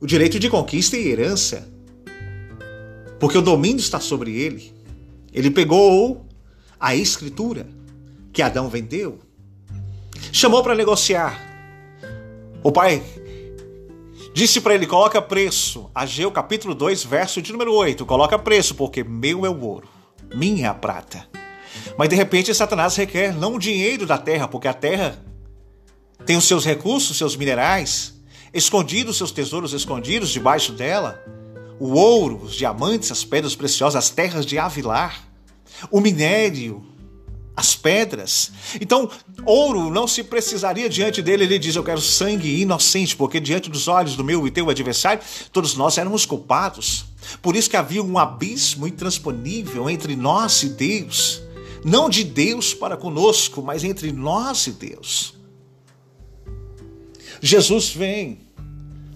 o 0.00 0.06
direito 0.06 0.38
de 0.38 0.50
conquista 0.50 0.96
e 0.96 1.08
herança, 1.08 1.68
porque 3.20 3.38
o 3.38 3.42
domínio 3.42 3.80
está 3.80 4.00
sobre 4.00 4.36
ele. 4.36 4.72
Ele 5.32 5.50
pegou 5.50 6.26
a 6.80 6.94
escritura 6.94 7.66
que 8.32 8.42
Adão 8.42 8.68
vendeu 8.68 9.20
chamou 10.32 10.62
para 10.62 10.74
negociar. 10.74 11.40
O 12.62 12.72
pai 12.72 13.02
disse 14.32 14.60
para 14.60 14.74
ele: 14.74 14.86
coloca 14.86 15.20
preço. 15.20 15.90
Ageu 15.94 16.30
capítulo 16.30 16.74
2, 16.74 17.04
verso 17.04 17.42
de 17.42 17.52
número 17.52 17.72
8: 17.72 18.04
coloca 18.06 18.38
preço, 18.38 18.74
porque 18.74 19.02
meu 19.04 19.44
é 19.44 19.50
o 19.50 19.60
ouro, 19.60 19.88
minha 20.34 20.66
é 20.66 20.68
a 20.68 20.74
prata. 20.74 21.26
Mas 21.96 22.08
de 22.08 22.16
repente 22.16 22.54
Satanás 22.54 22.96
requer 22.96 23.34
não 23.34 23.54
o 23.54 23.58
dinheiro 23.58 24.06
da 24.06 24.18
terra, 24.18 24.48
porque 24.48 24.68
a 24.68 24.74
terra 24.74 25.22
tem 26.24 26.36
os 26.36 26.44
seus 26.44 26.64
recursos, 26.64 27.16
seus 27.16 27.36
minerais, 27.36 28.14
escondidos 28.52 29.16
seus 29.16 29.32
tesouros 29.32 29.72
escondidos 29.72 30.30
debaixo 30.30 30.72
dela, 30.72 31.22
o 31.78 31.94
ouro, 31.94 32.40
os 32.42 32.54
diamantes, 32.54 33.12
as 33.12 33.24
pedras 33.24 33.54
preciosas, 33.54 34.04
as 34.04 34.10
terras 34.10 34.44
de 34.44 34.58
Avilar, 34.58 35.28
o 35.90 36.00
minério, 36.00 36.84
as 37.58 37.74
pedras. 37.74 38.52
Então, 38.80 39.10
ouro 39.44 39.90
não 39.90 40.06
se 40.06 40.22
precisaria 40.22 40.88
diante 40.88 41.20
dele. 41.20 41.42
Ele 41.42 41.58
diz: 41.58 41.74
Eu 41.74 41.82
quero 41.82 42.00
sangue 42.00 42.60
inocente, 42.60 43.16
porque 43.16 43.40
diante 43.40 43.68
dos 43.68 43.88
olhos 43.88 44.14
do 44.14 44.22
meu 44.22 44.46
e 44.46 44.50
teu 44.50 44.70
adversário, 44.70 45.20
todos 45.52 45.74
nós 45.74 45.98
éramos 45.98 46.24
culpados. 46.24 47.06
Por 47.42 47.56
isso 47.56 47.68
que 47.68 47.76
havia 47.76 48.00
um 48.00 48.16
abismo 48.16 48.86
intransponível 48.86 49.90
entre 49.90 50.14
nós 50.14 50.62
e 50.62 50.68
Deus. 50.68 51.42
Não 51.84 52.08
de 52.08 52.22
Deus 52.22 52.72
para 52.72 52.96
conosco, 52.96 53.60
mas 53.60 53.82
entre 53.82 54.12
nós 54.12 54.68
e 54.68 54.70
Deus. 54.70 55.34
Jesus 57.40 57.90
vem, 57.90 58.38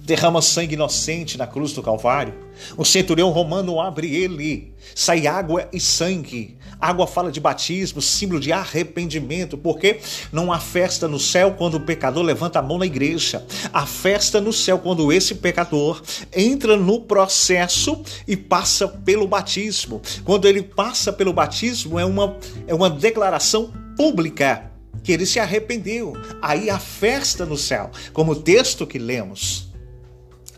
derrama 0.04 0.42
sangue 0.42 0.74
inocente 0.74 1.38
na 1.38 1.46
cruz 1.46 1.72
do 1.72 1.82
Calvário. 1.82 2.34
O 2.76 2.84
centurião 2.84 3.30
romano 3.30 3.80
abre 3.80 4.14
ele, 4.14 4.74
sai 4.94 5.26
água 5.26 5.68
e 5.72 5.80
sangue. 5.80 6.56
Água 6.80 7.06
fala 7.06 7.30
de 7.30 7.38
batismo, 7.38 8.02
símbolo 8.02 8.40
de 8.40 8.52
arrependimento, 8.52 9.56
porque 9.56 10.00
não 10.32 10.52
há 10.52 10.58
festa 10.58 11.06
no 11.06 11.20
céu 11.20 11.52
quando 11.52 11.76
o 11.76 11.80
pecador 11.80 12.24
levanta 12.24 12.58
a 12.58 12.62
mão 12.62 12.78
na 12.78 12.86
igreja. 12.86 13.46
Há 13.72 13.86
festa 13.86 14.40
no 14.40 14.52
céu 14.52 14.80
quando 14.80 15.12
esse 15.12 15.36
pecador 15.36 16.02
entra 16.34 16.76
no 16.76 17.00
processo 17.00 18.02
e 18.26 18.36
passa 18.36 18.88
pelo 18.88 19.28
batismo. 19.28 20.02
Quando 20.24 20.48
ele 20.48 20.62
passa 20.62 21.12
pelo 21.12 21.32
batismo, 21.32 21.98
é 22.00 22.04
uma, 22.04 22.36
é 22.66 22.74
uma 22.74 22.90
declaração 22.90 23.72
pública 23.96 24.72
que 25.04 25.12
ele 25.12 25.26
se 25.26 25.38
arrependeu. 25.38 26.14
Aí 26.40 26.68
a 26.68 26.80
festa 26.80 27.46
no 27.46 27.56
céu, 27.56 27.90
como 28.12 28.32
o 28.32 28.36
texto 28.36 28.86
que 28.86 28.98
lemos. 28.98 29.71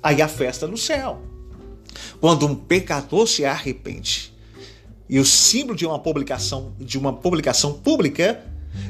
Aí 0.05 0.21
a 0.21 0.29
festa 0.29 0.67
no 0.67 0.77
céu. 0.77 1.23
Quando 2.21 2.47
um 2.47 2.55
pecador 2.55 3.27
se 3.27 3.43
arrepende. 3.47 4.35
E 5.09 5.19
o 5.19 5.25
símbolo 5.25 5.75
de 5.75 5.87
uma 5.87 5.99
publicação, 5.99 6.75
de 6.79 6.99
uma 6.99 7.11
publicação 7.11 7.73
pública 7.73 8.45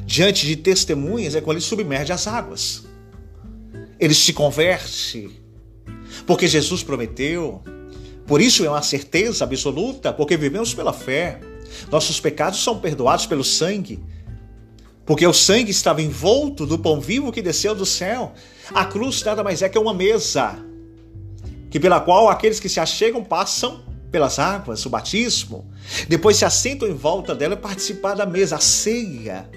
diante 0.05 0.45
de 0.45 0.57
testemunhas 0.57 1.33
é 1.33 1.39
quando 1.39 1.55
ele 1.55 1.65
submerge 1.65 2.11
as 2.11 2.27
águas. 2.27 2.83
Ele 3.97 4.13
se 4.13 4.33
converte, 4.33 5.29
porque 6.27 6.49
Jesus 6.49 6.83
prometeu. 6.83 7.63
Por 8.27 8.41
isso 8.41 8.65
é 8.65 8.69
uma 8.69 8.81
certeza 8.81 9.45
absoluta, 9.45 10.11
porque 10.11 10.35
vivemos 10.35 10.73
pela 10.73 10.91
fé. 10.91 11.39
Nossos 11.89 12.19
pecados 12.19 12.61
são 12.61 12.79
perdoados 12.79 13.25
pelo 13.25 13.43
sangue, 13.43 14.03
porque 15.05 15.25
o 15.25 15.33
sangue 15.33 15.71
estava 15.71 16.01
envolto 16.01 16.65
do 16.65 16.77
pão 16.77 16.99
vivo 16.99 17.31
que 17.31 17.41
desceu 17.41 17.73
do 17.73 17.85
céu. 17.85 18.33
A 18.73 18.83
cruz 18.83 19.23
nada 19.23 19.43
mais 19.43 19.61
é 19.61 19.69
que 19.69 19.79
uma 19.79 19.93
mesa, 19.93 20.57
que 21.75 21.79
pela 21.81 21.99
qual 21.99 22.29
aqueles 22.29 22.57
que 22.57 22.69
se 22.69 22.79
achegam 22.79 23.21
passam 23.21 23.83
pelas 24.09 24.39
águas, 24.39 24.85
o 24.85 24.89
batismo, 24.89 25.69
depois 26.07 26.37
se 26.37 26.45
assentam 26.45 26.87
em 26.87 26.93
volta 26.93 27.35
dela 27.35 27.53
e 27.53 27.57
participar 27.57 28.15
da 28.15 28.25
mesa, 28.25 28.55
a 28.55 28.59
ceia. 28.61 29.49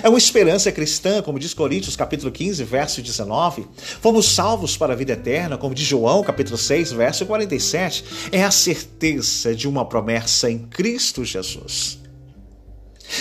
É 0.00 0.08
uma 0.08 0.16
esperança 0.16 0.70
cristã, 0.70 1.20
como 1.20 1.36
diz 1.36 1.52
Coríntios 1.52 1.96
capítulo 1.96 2.30
15, 2.30 2.62
verso 2.62 3.02
19. 3.02 3.66
Fomos 3.74 4.32
salvos 4.32 4.76
para 4.76 4.92
a 4.92 4.96
vida 4.96 5.14
eterna, 5.14 5.58
como 5.58 5.74
diz 5.74 5.84
João 5.84 6.22
capítulo 6.22 6.56
6, 6.56 6.92
verso 6.92 7.26
47. 7.26 8.04
É 8.30 8.44
a 8.44 8.52
certeza 8.52 9.52
de 9.52 9.66
uma 9.66 9.84
promessa 9.84 10.48
em 10.48 10.60
Cristo 10.60 11.24
Jesus. 11.24 11.98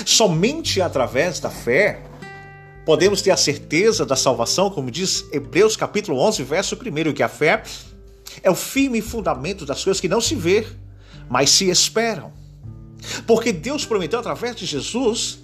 Somente 0.06 0.79
através 0.79 1.39
da 1.39 1.49
fé 1.49 2.03
podemos 2.85 3.21
ter 3.21 3.31
a 3.31 3.37
certeza 3.37 4.05
da 4.05 4.15
salvação, 4.15 4.69
como 4.69 4.91
diz 4.91 5.25
Hebreus 5.31 5.75
capítulo 5.75 6.19
11, 6.19 6.43
verso 6.43 6.75
1, 6.75 7.13
que 7.13 7.23
a 7.23 7.29
fé 7.29 7.63
é 8.41 8.49
o 8.49 8.55
firme 8.55 9.01
fundamento 9.01 9.65
das 9.65 9.83
coisas 9.83 10.01
que 10.01 10.09
não 10.09 10.19
se 10.19 10.35
vê, 10.35 10.65
mas 11.29 11.49
se 11.49 11.69
esperam. 11.69 12.31
Porque 13.25 13.51
Deus 13.51 13.85
prometeu 13.85 14.19
através 14.19 14.55
de 14.55 14.65
Jesus, 14.65 15.39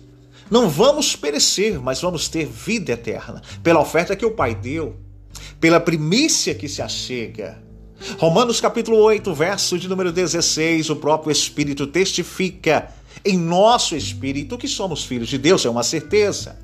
não 0.50 0.70
vamos 0.70 1.16
perecer, 1.16 1.80
mas 1.80 2.02
vamos 2.02 2.28
ter 2.28 2.46
vida 2.46 2.94
eterna, 2.94 3.42
pela 3.62 3.80
oferta 3.80 4.16
que 4.16 4.26
o 4.26 4.32
Pai 4.32 4.56
deu, 4.56 4.96
pela 5.60 5.80
primícia 5.80 6.56
que 6.56 6.68
se 6.68 6.82
achega. 6.82 7.62
Romanos 8.18 8.62
capítulo 8.62 8.98
8, 8.98 9.34
verso 9.34 9.78
de 9.78 9.88
número 9.88 10.12
16, 10.12 10.90
o 10.90 10.96
próprio 10.96 11.32
Espírito 11.32 11.86
testifica 11.86 12.94
em 13.26 13.38
nosso 13.38 13.96
espírito 13.96 14.58
que 14.58 14.68
somos 14.68 15.04
filhos 15.04 15.28
de 15.28 15.38
Deus, 15.38 15.66
é 15.66 15.70
uma 15.70 15.84
certeza. 15.84 16.58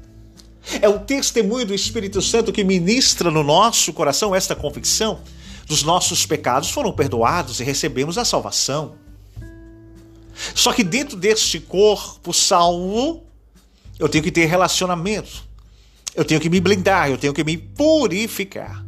É 0.82 0.90
o 0.90 1.00
testemunho 1.00 1.66
do 1.66 1.74
Espírito 1.74 2.22
Santo 2.22 2.52
que 2.52 2.64
ministra 2.64 3.30
no 3.30 3.44
nosso 3.44 3.94
coração 3.94 4.34
esta 4.34 4.56
convicção 4.56 5.22
dos 5.68 5.84
nossos 5.84 6.26
pecados 6.26 6.70
foram 6.70 6.92
perdoados 6.92 7.60
e 7.60 7.64
recebemos 7.64 8.18
a 8.18 8.26
salvação. 8.26 8.96
Só 10.54 10.74
que 10.74 10.84
dentro 10.84 11.18
deste 11.18 11.60
corpo 11.60 12.34
salvo, 12.34 13.24
eu 13.98 14.10
tenho 14.10 14.24
que 14.24 14.32
ter 14.32 14.46
relacionamento. 14.46 15.44
Eu 16.14 16.24
tenho 16.24 16.40
que 16.40 16.50
me 16.50 16.60
blindar, 16.60 17.10
eu 17.10 17.18
tenho 17.18 17.34
que 17.34 17.44
me 17.44 17.58
purificar. 17.58 18.86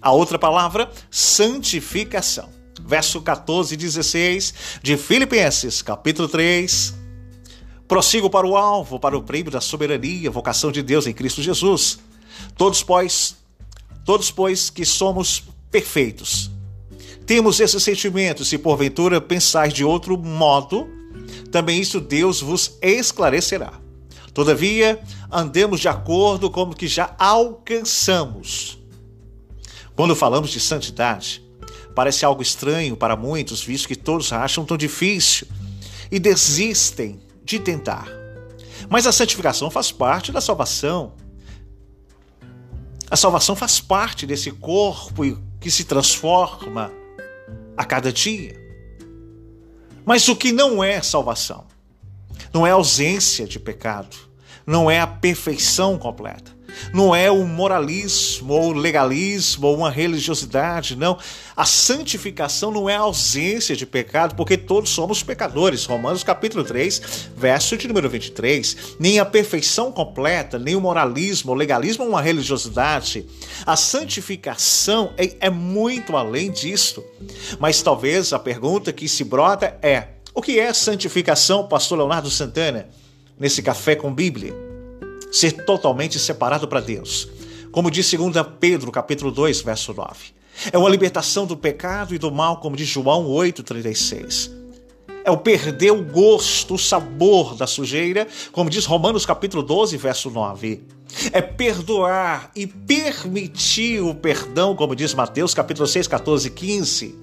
A 0.00 0.12
outra 0.12 0.38
palavra, 0.38 0.90
santificação. 1.10 2.48
Verso 2.82 3.20
14 3.20 3.74
e 3.74 3.76
16 3.76 4.54
de 4.82 4.96
Filipenses, 4.96 5.82
capítulo 5.82 6.28
3. 6.28 6.99
Prossigo 7.90 8.30
para 8.30 8.46
o 8.46 8.56
alvo, 8.56 9.00
para 9.00 9.18
o 9.18 9.22
prêmio 9.24 9.50
da 9.50 9.60
soberania, 9.60 10.30
vocação 10.30 10.70
de 10.70 10.80
Deus 10.80 11.08
em 11.08 11.12
Cristo 11.12 11.42
Jesus. 11.42 11.98
Todos, 12.56 12.84
pois, 12.84 13.34
todos, 14.04 14.30
pois, 14.30 14.70
que 14.70 14.84
somos 14.84 15.42
perfeitos. 15.72 16.52
Temos 17.26 17.58
esses 17.58 17.82
sentimentos, 17.82 18.46
se 18.46 18.58
porventura 18.58 19.20
pensais 19.20 19.72
de 19.72 19.84
outro 19.84 20.16
modo, 20.16 20.88
também 21.50 21.80
isso 21.80 22.00
Deus 22.00 22.40
vos 22.40 22.78
esclarecerá. 22.80 23.72
Todavia, 24.32 25.02
andemos 25.28 25.80
de 25.80 25.88
acordo 25.88 26.48
com 26.48 26.62
o 26.62 26.76
que 26.76 26.86
já 26.86 27.12
alcançamos. 27.18 28.78
Quando 29.96 30.14
falamos 30.14 30.50
de 30.50 30.60
santidade, 30.60 31.42
parece 31.92 32.24
algo 32.24 32.40
estranho 32.40 32.96
para 32.96 33.16
muitos, 33.16 33.64
visto 33.64 33.88
que 33.88 33.96
todos 33.96 34.32
acham 34.32 34.64
tão 34.64 34.76
difícil 34.76 35.48
e 36.08 36.20
desistem 36.20 37.20
de 37.50 37.58
tentar. 37.58 38.08
Mas 38.88 39.06
a 39.06 39.12
santificação 39.12 39.70
faz 39.70 39.90
parte 39.90 40.30
da 40.30 40.40
salvação. 40.40 41.14
A 43.10 43.16
salvação 43.16 43.56
faz 43.56 43.80
parte 43.80 44.26
desse 44.26 44.50
corpo 44.52 45.22
que 45.60 45.70
se 45.70 45.84
transforma 45.84 46.92
a 47.76 47.84
cada 47.84 48.12
dia. 48.12 48.58
Mas 50.04 50.28
o 50.28 50.36
que 50.36 50.52
não 50.52 50.82
é 50.82 51.02
salvação? 51.02 51.66
Não 52.52 52.66
é 52.66 52.70
ausência 52.70 53.46
de 53.46 53.58
pecado, 53.58 54.16
não 54.66 54.90
é 54.90 55.00
a 55.00 55.06
perfeição 55.06 55.98
completa 55.98 56.59
não 56.92 57.14
é 57.14 57.30
o 57.30 57.44
moralismo 57.44 58.54
ou 58.54 58.70
o 58.70 58.72
legalismo 58.72 59.66
ou 59.66 59.76
uma 59.76 59.90
religiosidade, 59.90 60.96
não. 60.96 61.18
A 61.56 61.64
santificação 61.64 62.70
não 62.70 62.88
é 62.88 62.96
a 62.96 63.00
ausência 63.00 63.76
de 63.76 63.84
pecado, 63.84 64.34
porque 64.34 64.56
todos 64.56 64.90
somos 64.90 65.22
pecadores. 65.22 65.84
Romanos 65.84 66.24
capítulo 66.24 66.64
3, 66.64 67.28
verso 67.36 67.76
de 67.76 67.86
número 67.86 68.08
23. 68.08 68.96
Nem 68.98 69.18
a 69.18 69.24
perfeição 69.24 69.92
completa, 69.92 70.58
nem 70.58 70.74
o 70.74 70.80
moralismo 70.80 71.50
ou 71.50 71.56
legalismo 71.56 72.04
ou 72.04 72.10
uma 72.10 72.22
religiosidade. 72.22 73.26
A 73.66 73.76
santificação 73.76 75.12
é, 75.16 75.36
é 75.40 75.50
muito 75.50 76.16
além 76.16 76.50
disso. 76.50 77.04
Mas 77.58 77.82
talvez 77.82 78.32
a 78.32 78.38
pergunta 78.38 78.92
que 78.92 79.08
se 79.08 79.24
brota 79.24 79.76
é: 79.82 80.08
o 80.34 80.40
que 80.40 80.58
é 80.58 80.72
santificação, 80.72 81.66
pastor 81.66 81.98
Leonardo 81.98 82.30
Santana, 82.30 82.88
nesse 83.38 83.62
café 83.62 83.94
com 83.96 84.12
Bíblia? 84.12 84.69
Ser 85.30 85.64
totalmente 85.64 86.18
separado 86.18 86.66
para 86.66 86.80
Deus. 86.80 87.28
Como 87.70 87.90
diz 87.90 88.10
2 88.10 88.34
Pedro, 88.58 88.90
capítulo 88.90 89.30
2, 89.30 89.60
verso 89.60 89.94
9. 89.94 90.40
É 90.72 90.76
uma 90.76 90.88
libertação 90.88 91.46
do 91.46 91.56
pecado 91.56 92.14
e 92.14 92.18
do 92.18 92.30
mal, 92.30 92.58
como 92.58 92.76
diz 92.76 92.88
João 92.88 93.28
8,36. 93.28 94.50
É 95.24 95.30
o 95.30 95.36
perder 95.36 95.92
o 95.92 96.02
gosto, 96.02 96.74
o 96.74 96.78
sabor 96.78 97.54
da 97.54 97.66
sujeira, 97.66 98.26
como 98.52 98.70
diz 98.70 98.84
Romanos 98.84 99.24
capítulo 99.24 99.62
12, 99.62 99.96
verso 99.96 100.30
9. 100.30 100.82
É 101.32 101.40
perdoar 101.40 102.50
e 102.54 102.66
permitir 102.66 104.00
o 104.00 104.14
perdão, 104.14 104.74
como 104.74 104.96
diz 104.96 105.14
Mateus 105.14 105.54
capítulo 105.54 105.86
6, 105.86 106.08
14 106.08 106.50
15. 106.50 107.18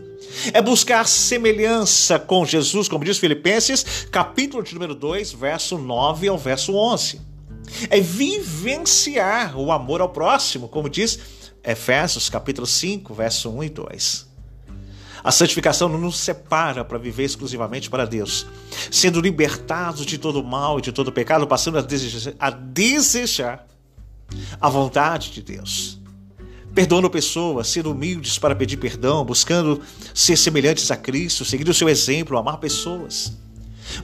É 0.53 0.61
buscar 0.61 1.07
semelhança 1.07 2.19
com 2.19 2.45
Jesus, 2.45 2.87
como 2.87 3.03
diz 3.03 3.17
Filipenses, 3.17 4.07
capítulo 4.11 4.63
de 4.63 4.73
número 4.73 4.95
2, 4.95 5.33
verso 5.33 5.77
9 5.77 6.27
ao 6.27 6.37
verso 6.37 6.75
11 6.75 7.37
é 7.89 7.99
vivenciar 7.99 9.58
o 9.58 9.71
amor 9.71 10.01
ao 10.01 10.10
próximo, 10.10 10.67
como 10.67 10.89
diz 10.89 11.19
Efésios 11.63 12.30
capítulo 12.30 12.65
5, 12.65 13.13
verso 13.13 13.49
1 13.49 13.63
e 13.63 13.69
2. 13.69 14.27
A 15.23 15.32
santificação 15.32 15.89
não 15.89 15.99
nos 15.99 16.17
separa 16.17 16.86
para 16.86 16.97
viver 16.97 17.23
exclusivamente 17.23 17.89
para 17.89 18.06
Deus, 18.06 18.45
sendo 18.89 19.19
libertados 19.19 20.06
de 20.06 20.17
todo 20.17 20.43
mal 20.43 20.80
e 20.80 20.82
de 20.82 20.91
todo 20.91 21.12
pecado, 21.12 21.45
passando 21.45 21.77
a 21.77 21.82
desejar, 21.82 22.34
a 22.39 22.49
desejar 22.49 23.67
a 24.62 24.69
vontade 24.69 25.32
de 25.32 25.41
Deus. 25.41 25.99
Perdoando 26.73 27.10
pessoas, 27.10 27.67
sendo 27.67 27.91
humildes 27.91 28.38
para 28.38 28.56
pedir 28.56 28.77
perdão, 28.77 29.25
buscando 29.25 29.82
ser 30.13 30.38
semelhantes 30.38 30.91
a 30.91 30.95
Cristo, 30.95 31.43
seguindo 31.43 31.69
o 31.69 31.73
seu 31.73 31.89
exemplo, 31.89 32.38
amar 32.38 32.58
pessoas. 32.60 33.36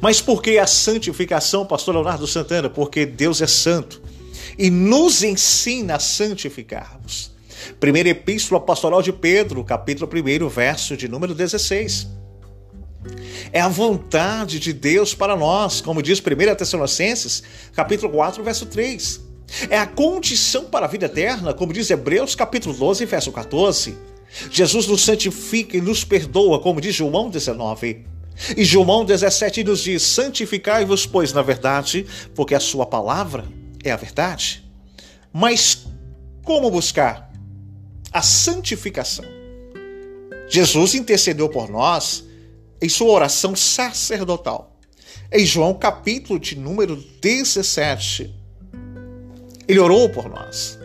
Mas 0.02 0.22
por 0.22 0.42
que 0.42 0.58
a 0.58 0.68
santificação, 0.68 1.66
pastor 1.66 1.96
Leonardo 1.96 2.28
Santana? 2.28 2.70
Porque 2.70 3.06
Deus 3.06 3.42
é 3.42 3.48
santo 3.48 4.02
e 4.58 4.70
nos 4.70 5.24
ensina 5.24 5.96
a 5.96 6.00
santificarmos. 6.00 7.32
Primeira 7.80 8.10
Epístola 8.10 8.60
Pastoral 8.60 9.02
de 9.02 9.14
Pedro, 9.14 9.64
capítulo 9.64 10.10
1, 10.10 10.48
verso 10.50 10.98
de 10.98 11.08
número 11.08 11.34
16. 11.34 12.08
É 13.52 13.60
a 13.60 13.68
vontade 13.68 14.60
de 14.60 14.74
Deus 14.74 15.14
para 15.14 15.36
nós, 15.36 15.82
como 15.82 16.02
diz 16.02 16.20
1 16.20 16.56
Tessalonicenses, 16.56 17.44
capítulo 17.74 18.12
4, 18.12 18.44
verso 18.44 18.66
3. 18.66 19.22
É 19.70 19.78
a 19.78 19.86
condição 19.86 20.66
para 20.66 20.86
a 20.86 20.90
vida 20.90 21.06
eterna, 21.06 21.54
como 21.54 21.74
diz 21.74 21.90
Hebreus 21.90 22.34
capítulo 22.34 22.74
12, 22.74 23.06
verso 23.06 23.32
14. 23.32 23.96
Jesus 24.50 24.88
nos 24.88 25.04
santifica 25.04 25.78
e 25.78 25.82
nos 25.82 26.04
perdoa, 26.04 26.60
como 26.60 26.82
diz 26.82 26.96
João 26.96 27.30
19. 27.30 28.06
E 28.58 28.64
João 28.64 29.06
17 29.06 29.64
nos 29.64 29.82
diz: 29.82 30.04
Santificai-vos, 30.04 31.06
pois, 31.06 31.34
na 31.34 31.42
verdade, 31.42 32.06
porque 32.36 32.56
a 32.56 32.60
sua 32.60 32.86
palavra 32.86 33.46
é 33.84 33.92
a 33.92 33.96
verdade. 33.96 34.64
Mas 35.32 35.86
como 36.44 36.70
buscar 36.70 37.32
a 38.12 38.22
santificação? 38.22 39.26
Jesus 40.50 40.94
intercedeu 40.94 41.50
por 41.50 41.70
nós 41.70 42.24
em 42.82 42.90
sua 42.90 43.12
oração 43.12 43.56
sacerdotal. 43.56 44.78
Em 45.32 45.46
João 45.46 45.74
capítulo 45.74 46.40
de 46.40 46.56
número 46.56 46.96
17, 47.22 48.34
ele 49.68 49.80
orou 49.80 50.10
por 50.10 50.30
nós. 50.30 50.78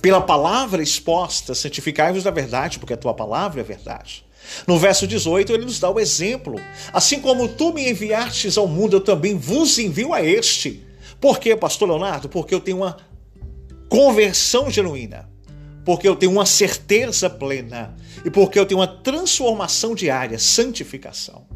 Pela 0.00 0.20
palavra 0.20 0.82
exposta, 0.82 1.54
santificai-vos 1.54 2.22
da 2.22 2.30
verdade, 2.30 2.78
porque 2.78 2.94
a 2.94 2.96
tua 2.96 3.12
palavra 3.12 3.60
é 3.60 3.64
verdade. 3.64 4.24
No 4.66 4.78
verso 4.78 5.06
18, 5.06 5.52
ele 5.52 5.64
nos 5.64 5.78
dá 5.78 5.90
o 5.90 6.00
exemplo. 6.00 6.60
Assim 6.92 7.20
como 7.20 7.48
tu 7.48 7.72
me 7.72 7.88
enviastes 7.88 8.56
ao 8.56 8.66
mundo, 8.66 8.96
eu 8.96 9.00
também 9.00 9.34
vos 9.34 9.78
envio 9.78 10.12
a 10.12 10.22
este. 10.22 10.84
Por 11.20 11.38
quê, 11.38 11.56
pastor 11.56 11.88
Leonardo? 11.88 12.28
Porque 12.28 12.54
eu 12.54 12.60
tenho 12.60 12.78
uma 12.78 12.96
conversão 13.88 14.70
genuína. 14.70 15.28
Porque 15.84 16.06
eu 16.06 16.14
tenho 16.14 16.32
uma 16.32 16.46
certeza 16.46 17.30
plena. 17.30 17.96
E 18.24 18.30
porque 18.30 18.58
eu 18.58 18.66
tenho 18.66 18.80
uma 18.80 18.86
transformação 18.86 19.94
diária, 19.94 20.38
santificação. 20.38 21.46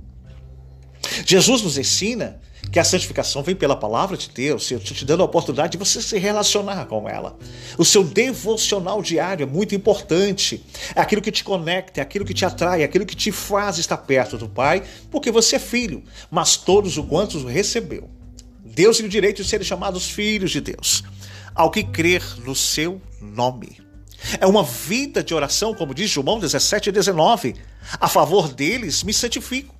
Jesus 1.26 1.62
nos 1.62 1.76
ensina 1.76 2.40
que 2.70 2.78
a 2.78 2.84
santificação 2.84 3.42
vem 3.42 3.54
pela 3.54 3.76
palavra 3.76 4.16
de 4.16 4.30
Deus, 4.30 4.70
eu 4.70 4.78
estou 4.78 4.96
te 4.96 5.04
dando 5.04 5.22
a 5.22 5.26
oportunidade 5.26 5.72
de 5.72 5.78
você 5.78 6.00
se 6.00 6.18
relacionar 6.18 6.86
com 6.86 7.08
ela. 7.08 7.36
O 7.76 7.84
seu 7.84 8.02
devocional 8.02 9.02
diário 9.02 9.42
é 9.42 9.46
muito 9.46 9.74
importante. 9.74 10.64
É 10.94 11.00
aquilo 11.00 11.20
que 11.20 11.30
te 11.30 11.44
conecta, 11.44 12.00
é 12.00 12.02
aquilo 12.02 12.24
que 12.24 12.32
te 12.32 12.44
atrai, 12.44 12.82
é 12.82 12.84
aquilo 12.84 13.04
que 13.04 13.16
te 13.16 13.30
faz 13.30 13.78
estar 13.78 13.98
perto 13.98 14.38
do 14.38 14.48
Pai, 14.48 14.82
porque 15.10 15.30
você 15.30 15.56
é 15.56 15.58
filho, 15.58 16.02
mas 16.30 16.56
todos 16.56 16.96
o 16.96 17.04
quantos 17.04 17.44
o 17.44 17.46
recebeu. 17.46 18.08
Deus 18.64 18.96
tem 18.96 19.06
o 19.06 19.08
direito 19.08 19.42
de 19.42 19.48
serem 19.48 19.66
chamados 19.66 20.08
filhos 20.08 20.50
de 20.50 20.60
Deus, 20.60 21.04
ao 21.54 21.70
que 21.70 21.84
crer 21.84 22.22
no 22.44 22.54
seu 22.54 23.02
nome. 23.20 23.82
É 24.40 24.46
uma 24.46 24.62
vida 24.62 25.22
de 25.22 25.34
oração, 25.34 25.74
como 25.74 25.94
diz 25.94 26.08
João 26.08 26.38
17 26.38 26.88
e 26.88 26.92
19. 26.92 27.54
A 28.00 28.08
favor 28.08 28.48
deles 28.48 29.02
me 29.02 29.12
santifico, 29.12 29.74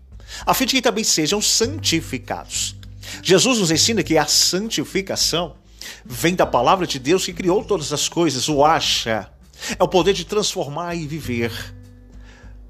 a 0.44 0.54
fim 0.54 0.66
de 0.66 0.76
que 0.76 0.82
também 0.82 1.04
sejam 1.04 1.40
santificados. 1.40 2.76
Jesus 3.22 3.58
nos 3.58 3.70
ensina 3.70 4.02
que 4.02 4.16
a 4.16 4.26
santificação 4.26 5.56
vem 6.04 6.34
da 6.34 6.46
palavra 6.46 6.86
de 6.86 6.98
Deus 6.98 7.24
que 7.24 7.32
criou 7.32 7.64
todas 7.64 7.92
as 7.92 8.08
coisas, 8.08 8.48
o 8.48 8.64
acha. 8.64 9.30
É 9.78 9.82
o 9.82 9.88
poder 9.88 10.12
de 10.12 10.24
transformar 10.24 10.94
e 10.94 11.06
viver. 11.06 11.52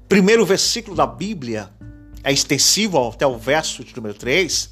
Primeiro 0.07 0.45
versículo 0.45 0.95
da 0.95 1.07
Bíblia 1.07 1.71
é 2.23 2.31
extensivo 2.31 3.09
até 3.09 3.25
o 3.25 3.37
verso 3.37 3.83
de 3.83 3.95
número 3.95 4.13
3. 4.13 4.69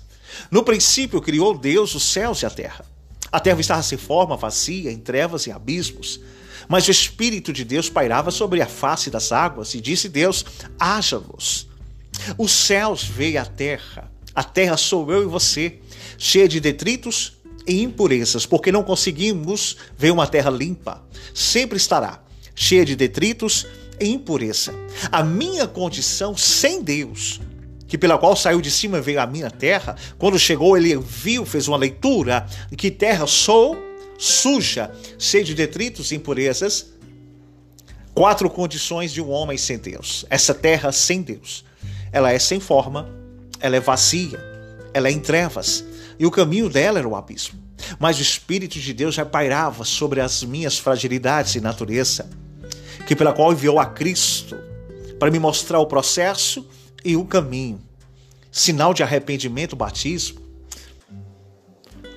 No 0.50 0.64
princípio 0.64 1.22
criou 1.22 1.58
Deus 1.58 1.96
os 1.96 2.04
céus 2.04 2.42
e 2.42 2.46
a 2.46 2.50
terra. 2.50 2.86
A 3.32 3.40
terra 3.40 3.60
estava 3.60 3.82
sem 3.82 3.98
forma, 3.98 4.36
vazia, 4.36 4.92
em 4.92 5.00
trevas 5.00 5.48
e 5.48 5.52
abismos. 5.52 6.20
Mas 6.68 6.88
o 6.88 6.92
Espírito 6.92 7.52
de 7.52 7.66
Deus 7.66 7.90
pairava 7.90 8.30
sobre 8.30 8.62
a 8.62 8.68
face 8.68 9.10
das 9.10 9.32
águas 9.32 9.74
e 9.74 9.82
disse 9.82 10.08
Deus: 10.08 10.46
haja 10.80 11.18
luz. 11.18 11.68
Os 12.38 12.52
céus 12.52 13.04
veio 13.04 13.42
à 13.42 13.46
terra 13.46 14.12
a 14.34 14.44
terra 14.44 14.78
sou 14.78 15.12
eu 15.12 15.24
e 15.24 15.26
você, 15.26 15.80
cheia 16.18 16.48
de 16.48 16.60
detritos 16.60 17.34
e 17.68 17.82
impurezas, 17.82 18.46
porque 18.46 18.72
não 18.72 18.84
conseguimos 18.84 19.78
ver 19.98 20.12
uma 20.12 20.26
terra 20.26 20.50
limpa. 20.50 21.04
Sempre 21.34 21.78
estará 21.78 22.24
cheia 22.56 22.86
de 22.86 22.96
detritos 22.96 23.68
e 24.00 24.08
impureza. 24.08 24.74
A 25.12 25.22
minha 25.22 25.68
condição 25.68 26.36
sem 26.38 26.82
Deus, 26.82 27.42
que 27.88 27.98
pela 27.98 28.18
qual 28.18 28.36
saiu 28.36 28.62
de 28.62 28.72
cima 28.72 29.00
e 29.00 29.02
veio 29.02 29.20
a 29.20 29.28
minha 29.28 29.52
terra, 29.52 29.98
quando 30.18 30.40
chegou 30.40 30.78
ele 30.78 30.98
viu, 30.98 31.46
fez 31.46 31.68
uma 31.68 31.78
leitura, 31.78 32.48
que 32.78 32.90
terra 32.90 33.28
sou 33.28 33.78
suja, 34.18 34.92
cheia 35.20 35.44
de 35.44 35.54
detritos 35.54 36.12
e 36.12 36.16
impurezas. 36.16 36.94
Quatro 38.14 38.50
condições 38.50 39.12
de 39.12 39.22
um 39.22 39.30
homem 39.30 39.58
sem 39.58 39.78
Deus. 39.78 40.26
Essa 40.30 40.54
terra 40.54 40.92
sem 40.92 41.22
Deus. 41.22 41.66
Ela 42.12 42.32
é 42.32 42.40
sem 42.40 42.60
forma, 42.60 43.10
ela 43.60 43.76
é 43.76 43.80
vazia, 43.80 44.40
ela 44.94 45.08
é 45.08 45.12
em 45.12 45.20
trevas, 45.20 45.84
e 46.20 46.26
o 46.26 46.32
caminho 46.32 46.70
dela 46.70 47.00
era 47.00 47.08
o 47.08 47.16
abismo. 47.16 47.60
Mas 48.00 48.18
o 48.20 48.22
Espírito 48.22 48.80
de 48.80 48.94
Deus 48.94 49.16
já 49.16 49.26
pairava 49.26 49.84
sobre 49.84 50.22
as 50.22 50.44
minhas 50.44 50.78
fragilidades 50.78 51.56
e 51.56 51.62
natureza, 51.62 52.30
que 53.08 53.16
pela 53.16 53.34
qual 53.34 53.52
enviou 53.52 53.80
a 53.80 53.86
Cristo 53.86 54.58
para 55.20 55.32
me 55.32 55.40
mostrar 55.40 55.80
o 55.80 55.86
processo 55.86 56.68
e 57.04 57.16
o 57.16 57.26
caminho. 57.26 57.82
Sinal 58.52 58.94
de 58.94 59.02
arrependimento, 59.02 59.76
batismo, 59.76 60.42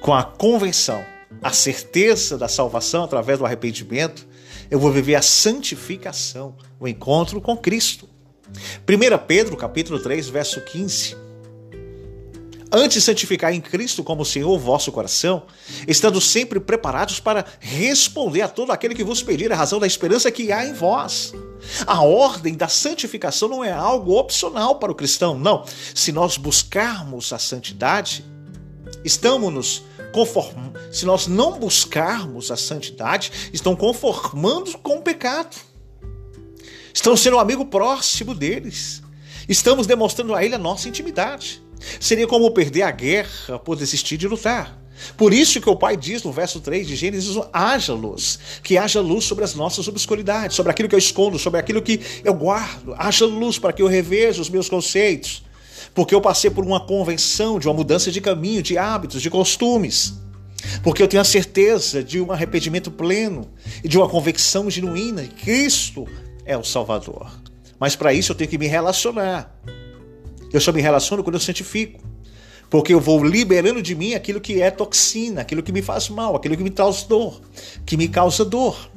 com 0.01 0.13
a 0.13 0.23
convenção, 0.23 1.05
a 1.43 1.51
certeza 1.51 2.37
da 2.37 2.49
salvação 2.49 3.05
através 3.05 3.39
do 3.39 3.47
arrependimento, 3.47 4.27
eu 4.71 4.79
vou 4.79 4.91
viver 4.91 5.15
a 5.15 5.23
santificação, 5.23 6.57
o 6.79 6.89
encontro 6.89 7.41
com 7.41 7.57
Cristo. 7.57 8.09
1 8.55 9.27
Pedro, 9.27 9.57
capítulo 9.57 9.99
3, 9.99 10.29
verso 10.29 10.61
15. 10.61 11.25
Antes 12.77 13.05
santificar 13.05 13.55
em 13.55 13.61
Cristo 13.61 14.03
como 14.03 14.25
Senhor 14.25 14.51
o 14.51 14.59
vosso 14.59 14.91
coração, 14.91 15.45
estando 15.87 16.21
sempre 16.21 16.59
preparados 16.59 17.21
para 17.21 17.45
responder 17.61 18.43
a 18.43 18.49
todo 18.49 18.73
aquele 18.73 18.97
que 18.97 19.05
vos 19.05 19.23
pedir 19.23 19.53
a 19.53 19.57
razão 19.57 19.79
da 19.79 19.87
esperança 19.87 20.29
que 20.29 20.51
há 20.51 20.67
em 20.67 20.73
vós. 20.73 21.33
A 21.87 22.03
ordem 22.03 22.55
da 22.55 22.67
santificação 22.67 23.49
não 23.49 23.63
é 23.63 23.71
algo 23.71 24.19
opcional 24.19 24.81
para 24.81 24.91
o 24.91 24.95
cristão, 24.95 25.39
não. 25.39 25.65
Se 25.95 26.11
nós 26.11 26.37
buscarmos 26.37 27.33
a 27.33 27.39
santidade, 27.39 28.25
estamos 29.05 29.53
nos 29.53 29.83
conformando. 30.13 30.79
Se 30.93 31.07
nós 31.07 31.29
não 31.29 31.59
buscarmos 31.59 32.51
a 32.51 32.57
santidade, 32.57 33.31
estão 33.53 33.77
conformando 33.77 34.77
com 34.79 34.97
o 34.97 35.03
pecado. 35.03 35.57
Estão 36.95 37.17
sendo 37.17 37.37
um 37.37 37.41
amigo 37.41 37.67
próximo 37.67 38.33
deles. 38.33 39.03
Estamos 39.49 39.85
demonstrando 39.85 40.33
a 40.33 40.45
ele 40.45 40.55
a 40.55 40.59
nossa 40.59 40.89
intimidade. 40.89 41.61
Seria 41.99 42.27
como 42.27 42.49
perder 42.53 42.83
a 42.83 42.91
guerra 42.93 43.59
por 43.59 43.77
desistir 43.77 44.17
de 44.17 44.29
lutar. 44.29 44.79
Por 45.17 45.35
isso 45.35 45.61
que 45.61 45.69
o 45.69 45.75
pai 45.75 45.97
diz 45.97 46.23
no 46.23 46.31
verso 46.31 46.61
3 46.61 46.87
de 46.87 46.95
Gênesis: 46.95 47.37
haja 47.53 47.93
luz, 47.93 48.39
que 48.63 48.79
haja 48.79 49.01
luz 49.01 49.25
sobre 49.25 49.43
as 49.43 49.57
nossas 49.57 49.89
obscuridades, 49.89 50.55
sobre 50.55 50.71
aquilo 50.71 50.89
que 50.89 50.95
eu 50.95 50.99
escondo, 50.99 51.37
sobre 51.37 51.59
aquilo 51.59 51.83
que 51.83 52.01
eu 52.25 52.33
guardo. 52.33 52.95
Haja 52.97 53.27
luz 53.27 53.59
para 53.59 53.73
que 53.73 53.83
eu 53.83 53.89
reveja 53.89 54.41
os 54.41 54.49
meus 54.49 54.69
conceitos. 54.69 55.43
Porque 55.93 56.15
eu 56.15 56.21
passei 56.21 56.49
por 56.49 56.65
uma 56.65 56.81
convenção 56.81 57.59
de 57.59 57.67
uma 57.67 57.75
mudança 57.75 58.11
de 58.11 58.21
caminho, 58.21 58.63
de 58.63 58.79
hábitos, 58.79 59.21
de 59.21 59.29
costumes. 59.29 60.15
Porque 60.83 61.03
eu 61.03 61.09
tenho 61.09 61.21
a 61.21 61.25
certeza 61.25 62.03
de 62.03 62.21
um 62.21 62.33
arrependimento 62.33 62.91
pleno 62.91 63.51
e 63.83 63.89
de 63.89 63.99
uma 63.99 64.09
convicção 64.09 64.71
genuína. 64.71 65.25
Cristo 65.43 66.07
é 66.45 66.57
o 66.57 66.65
Salvador. 66.65 67.31
Mas 67.79 67.97
para 67.97 68.13
isso 68.13 68.33
eu 68.33 68.37
tenho 68.37 68.51
que 68.51 68.59
me 68.59 68.67
relacionar. 68.67 69.55
Eu 70.53 70.61
só 70.61 70.73
me 70.73 70.81
relaciono 70.81 71.23
quando 71.23 71.35
eu 71.35 71.41
santifico. 71.41 72.01
Porque 72.71 72.95
eu 72.95 73.01
vou 73.01 73.25
liberando 73.25 73.83
de 73.83 73.95
mim 73.95 74.15
aquilo 74.15 74.41
que 74.41 74.61
é 74.61 74.71
toxina, 74.71 75.43
aquilo 75.43 75.63
que 75.63 75.73
me 75.73 75.83
faz 75.83 76.09
mal, 76.09 76.35
aquilo 76.35 76.57
que 76.57 76.63
me 76.63 76.71
traz 76.71 77.05
dor, 77.05 77.41
que 77.85 77.97
me 77.97 78.09
causa 78.09 78.45
dor. 78.45 78.91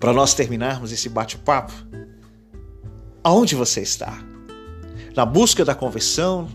Para 0.00 0.12
nós 0.12 0.34
terminarmos 0.34 0.92
esse 0.92 1.08
bate-papo, 1.08 1.72
aonde 3.22 3.54
você 3.54 3.80
está? 3.80 4.18
Na 5.14 5.24
busca 5.24 5.64
da 5.64 5.74
conversão, 5.74 6.48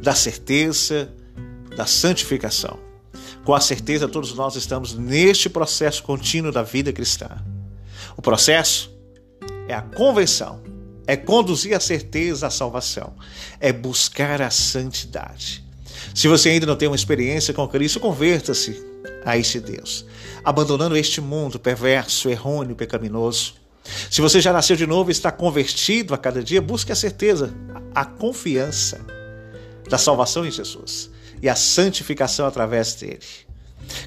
da 0.00 0.14
certeza, 0.14 1.12
da 1.76 1.86
santificação. 1.86 2.78
Com 3.44 3.54
a 3.54 3.60
certeza, 3.60 4.08
todos 4.08 4.34
nós 4.34 4.56
estamos 4.56 4.94
neste 4.94 5.48
processo 5.48 6.02
contínuo 6.02 6.52
da 6.52 6.62
vida 6.62 6.92
cristã. 6.92 7.30
O 8.16 8.22
processo 8.22 8.90
é 9.68 9.74
a 9.74 9.82
convenção 9.82 10.66
é 11.06 11.16
conduzir 11.16 11.74
a 11.74 11.80
certeza 11.80 12.48
à 12.48 12.50
salvação, 12.50 13.14
é 13.60 13.72
buscar 13.72 14.42
a 14.42 14.50
santidade. 14.50 15.64
Se 16.14 16.28
você 16.28 16.50
ainda 16.50 16.66
não 16.66 16.76
tem 16.76 16.88
uma 16.88 16.96
experiência 16.96 17.54
com 17.54 17.66
Cristo, 17.68 18.00
converta-se 18.00 18.84
a 19.24 19.38
este 19.38 19.60
Deus, 19.60 20.04
abandonando 20.44 20.96
este 20.96 21.20
mundo 21.20 21.58
perverso, 21.58 22.28
errôneo, 22.28 22.74
pecaminoso. 22.74 23.54
Se 24.10 24.20
você 24.20 24.40
já 24.40 24.52
nasceu 24.52 24.76
de 24.76 24.86
novo 24.86 25.10
e 25.10 25.12
está 25.12 25.30
convertido 25.30 26.12
a 26.12 26.18
cada 26.18 26.42
dia, 26.42 26.60
busque 26.60 26.90
a 26.90 26.96
certeza, 26.96 27.54
a 27.94 28.04
confiança 28.04 29.00
da 29.88 29.98
salvação 29.98 30.44
em 30.44 30.50
Jesus 30.50 31.10
e 31.40 31.48
a 31.48 31.54
santificação 31.54 32.46
através 32.46 32.94
dele. 32.94 33.45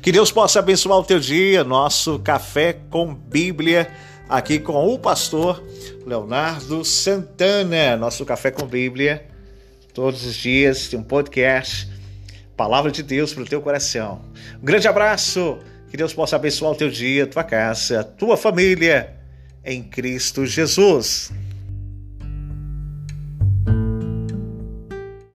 Que 0.01 0.11
Deus 0.11 0.31
possa 0.31 0.59
abençoar 0.59 0.97
o 0.99 1.03
teu 1.03 1.19
dia, 1.19 1.63
nosso 1.63 2.19
café 2.19 2.73
com 2.89 3.13
Bíblia, 3.13 3.91
aqui 4.27 4.59
com 4.59 4.87
o 4.87 4.97
pastor 4.97 5.63
Leonardo 6.05 6.83
Santana, 6.85 7.97
nosso 7.97 8.25
café 8.25 8.51
com 8.51 8.65
Bíblia. 8.65 9.25
Todos 9.93 10.25
os 10.25 10.35
dias 10.35 10.87
tem 10.87 10.99
um 10.99 11.03
podcast, 11.03 11.89
palavra 12.55 12.91
de 12.91 13.03
Deus 13.03 13.33
para 13.33 13.43
o 13.43 13.45
teu 13.45 13.61
coração. 13.61 14.21
Um 14.61 14.65
grande 14.65 14.87
abraço, 14.87 15.57
que 15.89 15.97
Deus 15.97 16.13
possa 16.13 16.35
abençoar 16.35 16.71
o 16.71 16.75
teu 16.75 16.89
dia, 16.89 17.27
tua 17.27 17.43
casa, 17.43 18.03
tua 18.03 18.37
família, 18.37 19.15
em 19.65 19.83
Cristo 19.83 20.45
Jesus. 20.45 21.31